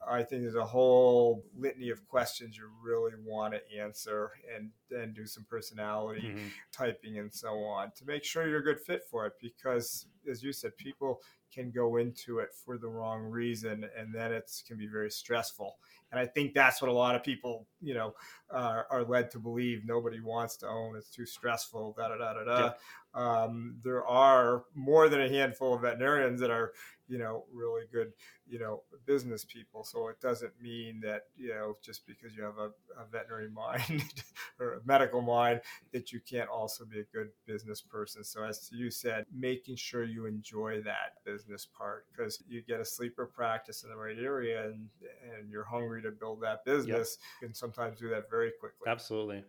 I 0.07 0.23
think 0.23 0.43
there's 0.43 0.55
a 0.55 0.65
whole 0.65 1.43
litany 1.57 1.89
of 1.89 2.07
questions 2.07 2.57
you 2.57 2.69
really 2.83 3.13
want 3.25 3.53
to 3.53 3.79
answer 3.79 4.31
and 4.55 4.69
then 4.89 5.13
do 5.13 5.25
some 5.25 5.45
personality 5.49 6.27
mm-hmm. 6.27 6.47
typing 6.71 7.19
and 7.19 7.33
so 7.33 7.55
on 7.59 7.91
to 7.97 8.05
make 8.05 8.23
sure 8.23 8.47
you're 8.47 8.59
a 8.59 8.63
good 8.63 8.79
fit 8.79 9.03
for 9.09 9.25
it 9.25 9.33
because 9.41 10.05
as 10.29 10.43
you 10.43 10.53
said, 10.53 10.75
people 10.77 11.21
can 11.51 11.71
go 11.71 11.97
into 11.97 12.39
it 12.39 12.49
for 12.53 12.77
the 12.77 12.87
wrong 12.87 13.21
reason 13.21 13.85
and 13.97 14.13
then 14.13 14.31
it 14.31 14.49
can 14.67 14.77
be 14.77 14.87
very 14.87 15.11
stressful. 15.11 15.77
And 16.11 16.19
i 16.19 16.25
think 16.25 16.53
that's 16.53 16.81
what 16.81 16.89
a 16.89 16.93
lot 16.93 17.15
of 17.15 17.23
people 17.23 17.67
you 17.81 17.93
know 17.93 18.13
uh, 18.53 18.83
are 18.89 19.03
led 19.03 19.31
to 19.31 19.39
believe. 19.39 19.85
Nobody 19.85 20.19
wants 20.19 20.57
to 20.57 20.67
own. 20.67 20.95
It's 20.95 21.09
too 21.09 21.25
stressful. 21.25 21.95
Da 21.97 22.09
da 22.09 22.17
da 22.17 22.33
da 22.33 22.43
da. 22.43 22.73
Um, 23.13 23.75
there 23.83 24.05
are 24.05 24.63
more 24.73 25.09
than 25.09 25.21
a 25.21 25.29
handful 25.29 25.73
of 25.73 25.81
veterinarians 25.81 26.39
that 26.41 26.49
are 26.49 26.73
you 27.07 27.17
know 27.17 27.43
really 27.51 27.83
good 27.91 28.13
you 28.47 28.59
know 28.59 28.83
business 29.05 29.45
people. 29.45 29.83
So 29.83 30.07
it 30.07 30.19
doesn't 30.21 30.53
mean 30.61 31.01
that 31.03 31.27
you 31.37 31.49
know 31.49 31.77
just 31.81 32.05
because 32.07 32.35
you 32.35 32.43
have 32.43 32.57
a, 32.57 32.71
a 32.99 33.05
veterinary 33.11 33.49
mind 33.53 34.23
or 34.61 34.73
a 34.73 34.79
medical 34.85 35.21
mind 35.21 35.61
that 35.91 36.11
you 36.11 36.19
can't 36.19 36.49
also 36.49 36.85
be 36.85 36.99
a 36.99 37.03
good 37.13 37.29
business 37.45 37.81
person 37.81 38.23
so 38.23 38.43
as 38.43 38.69
you 38.71 38.91
said 38.91 39.25
making 39.33 39.75
sure 39.75 40.03
you 40.03 40.25
enjoy 40.25 40.81
that 40.81 41.15
business 41.25 41.67
part 41.77 42.05
because 42.11 42.43
you 42.47 42.61
get 42.61 42.79
a 42.79 42.85
sleeper 42.85 43.25
practice 43.25 43.83
in 43.83 43.89
the 43.89 43.95
right 43.95 44.17
area 44.19 44.65
and 44.65 44.87
and 45.35 45.49
you're 45.49 45.65
hungry 45.65 46.01
to 46.01 46.11
build 46.11 46.41
that 46.41 46.63
business 46.65 47.17
yep. 47.19 47.41
you 47.41 47.47
can 47.47 47.53
sometimes 47.53 47.99
do 47.99 48.09
that 48.09 48.29
very 48.29 48.51
quickly 48.59 48.87
absolutely 48.87 49.43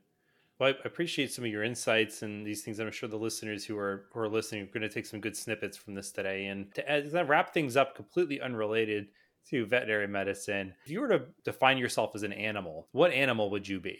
well, 0.59 0.75
I 0.85 0.87
appreciate 0.87 1.33
some 1.33 1.45
of 1.45 1.51
your 1.51 1.65
insights 1.65 2.23
and 2.23 2.47
these 2.47 2.63
things. 2.63 2.79
I'm 2.79 2.93
sure 2.93 3.09
the 3.09 3.17
listeners 3.17 3.65
who 3.65 3.77
are 3.77 4.05
who 4.13 4.21
are 4.21 4.29
listening 4.29 4.63
are 4.63 4.67
going 4.67 4.83
to 4.83 4.89
take 4.89 5.07
some 5.07 5.21
good 5.21 5.37
snippets 5.37 5.77
from 5.77 5.95
this 5.95 6.13
today. 6.13 6.47
And 6.47 6.73
to, 6.75 7.25
wrap 7.27 7.53
things 7.53 7.77
up, 7.77 7.97
completely 7.97 8.41
unrelated 8.41 9.09
to 9.51 9.67
veterinary 9.67 10.07
medicine, 10.07 10.75
if 10.85 10.91
you 10.93 11.01
were 11.01 11.09
to 11.09 11.23
define 11.45 11.79
yourself 11.79 12.13
as 12.15 12.23
an 12.23 12.33
animal, 12.33 12.87
what 12.93 13.11
animal 13.13 13.51
would 13.51 13.67
you 13.67 13.81
be? 13.81 13.99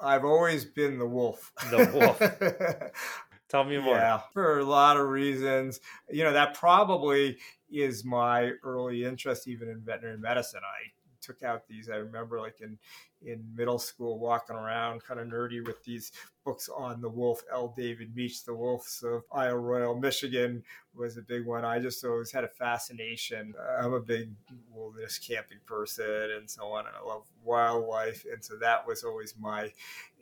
I've 0.00 0.24
always 0.24 0.64
been 0.64 0.98
the 0.98 1.06
wolf. 1.06 1.52
The 1.70 1.90
wolf. 1.94 2.92
Tell 3.48 3.64
me 3.64 3.78
more. 3.78 3.96
Yeah, 3.96 4.20
for 4.32 4.60
a 4.60 4.64
lot 4.64 4.96
of 4.96 5.08
reasons. 5.08 5.80
You 6.08 6.24
know, 6.24 6.32
that 6.32 6.54
probably 6.54 7.38
is 7.70 8.04
my 8.04 8.52
early 8.62 9.04
interest 9.04 9.48
even 9.48 9.68
in 9.68 9.80
veterinary 9.80 10.18
medicine. 10.18 10.60
I 10.64 10.92
took 11.20 11.42
out 11.42 11.66
these. 11.66 11.88
I 11.90 11.96
remember 11.96 12.40
like 12.40 12.60
in 12.60 12.78
in 13.22 13.44
middle 13.54 13.78
school 13.78 14.18
walking 14.18 14.56
around 14.56 15.04
kind 15.04 15.20
of 15.20 15.26
nerdy 15.26 15.64
with 15.64 15.84
these 15.84 16.12
books 16.44 16.68
on 16.74 17.00
the 17.00 17.08
wolf. 17.08 17.42
L. 17.52 17.74
David 17.76 18.16
Mech, 18.16 18.32
The 18.46 18.54
Wolves 18.54 19.02
of 19.02 19.24
Isle 19.32 19.56
Royale, 19.56 19.94
Michigan 19.94 20.62
was 20.94 21.18
a 21.18 21.22
big 21.22 21.44
one. 21.44 21.64
I 21.64 21.78
just 21.80 22.04
always 22.04 22.32
had 22.32 22.44
a 22.44 22.48
fascination. 22.48 23.54
I'm 23.78 23.92
a 23.92 24.00
big 24.00 24.30
wilderness 24.72 25.18
camping 25.18 25.58
person 25.66 26.30
and 26.36 26.48
so 26.48 26.64
on, 26.72 26.86
and 26.86 26.96
I 26.96 27.06
love 27.06 27.26
wildlife. 27.44 28.24
And 28.32 28.42
so 28.42 28.56
that 28.56 28.86
was 28.86 29.04
always 29.04 29.34
my 29.38 29.70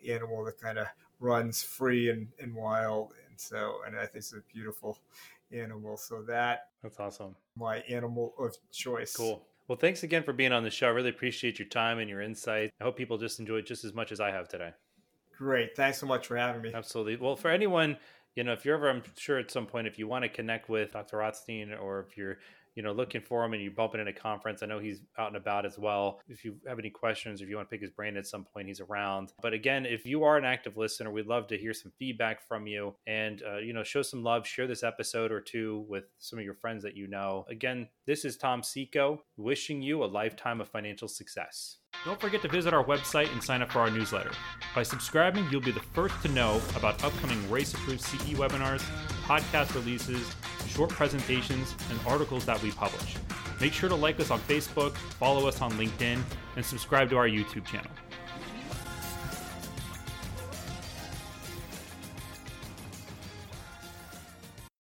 animal 0.08 0.44
that 0.44 0.60
kind 0.60 0.78
of 0.78 0.88
runs 1.20 1.62
free 1.62 2.10
and, 2.10 2.28
and 2.40 2.54
wild. 2.54 3.12
And 3.28 3.38
so, 3.38 3.76
and 3.86 3.96
I 3.96 4.06
think 4.06 4.16
it's 4.16 4.32
a 4.32 4.42
beautiful 4.52 4.98
animal. 5.52 5.96
So 5.96 6.22
that 6.22 6.68
that's 6.82 6.98
awesome. 6.98 7.34
My 7.56 7.78
animal 7.80 8.34
of 8.38 8.56
choice. 8.72 9.16
Cool. 9.16 9.44
Well, 9.68 9.76
thanks 9.78 10.02
again 10.02 10.22
for 10.22 10.32
being 10.32 10.52
on 10.52 10.64
the 10.64 10.70
show. 10.70 10.86
I 10.86 10.90
really 10.90 11.10
appreciate 11.10 11.58
your 11.58 11.68
time 11.68 11.98
and 11.98 12.08
your 12.08 12.22
insight. 12.22 12.72
I 12.80 12.84
hope 12.84 12.96
people 12.96 13.18
just 13.18 13.38
enjoyed 13.38 13.66
just 13.66 13.84
as 13.84 13.92
much 13.92 14.12
as 14.12 14.20
I 14.20 14.30
have 14.30 14.48
today. 14.48 14.70
Great. 15.36 15.76
Thanks 15.76 15.98
so 15.98 16.06
much 16.06 16.26
for 16.26 16.36
having 16.36 16.62
me. 16.62 16.72
Absolutely. 16.74 17.16
Well, 17.16 17.36
for 17.36 17.50
anyone, 17.50 17.98
you 18.34 18.44
know, 18.44 18.54
if 18.54 18.64
you're 18.64 18.76
ever, 18.76 18.88
I'm 18.88 19.02
sure 19.18 19.38
at 19.38 19.50
some 19.50 19.66
point, 19.66 19.86
if 19.86 19.98
you 19.98 20.08
want 20.08 20.22
to 20.22 20.30
connect 20.30 20.70
with 20.70 20.92
Dr. 20.92 21.18
Rothstein 21.18 21.74
or 21.74 22.00
if 22.08 22.16
you're, 22.16 22.38
you 22.78 22.84
know 22.84 22.92
looking 22.92 23.20
for 23.20 23.44
him 23.44 23.54
and 23.54 23.60
you 23.60 23.72
bump 23.72 23.96
into 23.96 24.08
a 24.08 24.12
conference, 24.12 24.62
I 24.62 24.66
know 24.66 24.78
he's 24.78 25.00
out 25.18 25.26
and 25.26 25.36
about 25.36 25.66
as 25.66 25.80
well. 25.80 26.20
If 26.28 26.44
you 26.44 26.54
have 26.68 26.78
any 26.78 26.90
questions, 26.90 27.42
if 27.42 27.48
you 27.48 27.56
want 27.56 27.68
to 27.68 27.70
pick 27.72 27.80
his 27.80 27.90
brain 27.90 28.16
at 28.16 28.24
some 28.24 28.44
point, 28.44 28.68
he's 28.68 28.80
around. 28.80 29.32
But 29.42 29.52
again, 29.52 29.84
if 29.84 30.06
you 30.06 30.22
are 30.22 30.36
an 30.36 30.44
active 30.44 30.76
listener, 30.76 31.10
we'd 31.10 31.26
love 31.26 31.48
to 31.48 31.58
hear 31.58 31.74
some 31.74 31.90
feedback 31.98 32.40
from 32.46 32.68
you 32.68 32.94
and 33.08 33.42
uh, 33.42 33.56
you 33.56 33.72
know 33.72 33.82
show 33.82 34.02
some 34.02 34.22
love. 34.22 34.46
Share 34.46 34.68
this 34.68 34.84
episode 34.84 35.32
or 35.32 35.40
two 35.40 35.86
with 35.88 36.04
some 36.20 36.38
of 36.38 36.44
your 36.44 36.54
friends 36.54 36.84
that 36.84 36.96
you 36.96 37.08
know. 37.08 37.44
Again, 37.50 37.88
this 38.06 38.24
is 38.24 38.36
Tom 38.36 38.62
Seco 38.62 39.24
wishing 39.36 39.82
you 39.82 40.04
a 40.04 40.06
lifetime 40.06 40.60
of 40.60 40.68
financial 40.68 41.08
success. 41.08 41.78
Don't 42.04 42.20
forget 42.20 42.42
to 42.42 42.48
visit 42.48 42.72
our 42.72 42.84
website 42.84 43.32
and 43.32 43.42
sign 43.42 43.60
up 43.60 43.72
for 43.72 43.80
our 43.80 43.90
newsletter. 43.90 44.30
By 44.72 44.84
subscribing, 44.84 45.48
you'll 45.50 45.62
be 45.62 45.72
the 45.72 45.80
first 45.80 46.14
to 46.22 46.28
know 46.28 46.60
about 46.76 47.02
upcoming 47.02 47.50
RACE 47.50 47.74
approved 47.74 48.02
CE 48.02 48.34
webinars, 48.34 48.84
podcast 49.28 49.74
releases, 49.74 50.34
short 50.66 50.88
presentations, 50.88 51.74
and 51.90 52.00
articles 52.06 52.46
that 52.46 52.60
we 52.62 52.70
publish. 52.70 53.16
Make 53.60 53.74
sure 53.74 53.90
to 53.90 53.94
like 53.94 54.18
us 54.20 54.30
on 54.30 54.40
Facebook, 54.40 54.94
follow 54.96 55.46
us 55.46 55.60
on 55.60 55.70
LinkedIn, 55.72 56.18
and 56.56 56.64
subscribe 56.64 57.10
to 57.10 57.18
our 57.18 57.28
YouTube 57.28 57.66
channel. 57.66 57.90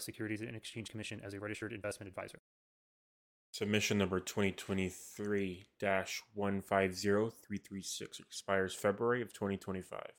U.S. 0.00 0.06
Securities 0.06 0.40
and 0.40 0.56
Exchange 0.56 0.90
Commission 0.90 1.20
as 1.24 1.34
a 1.34 1.40
registered 1.40 1.74
investment 1.74 2.08
advisor. 2.08 2.40
Submission 3.52 3.98
number 3.98 4.20
2023 4.20 5.66
150336 5.78 8.20
expires 8.20 8.74
February 8.74 9.20
of 9.22 9.34
2025. 9.34 10.00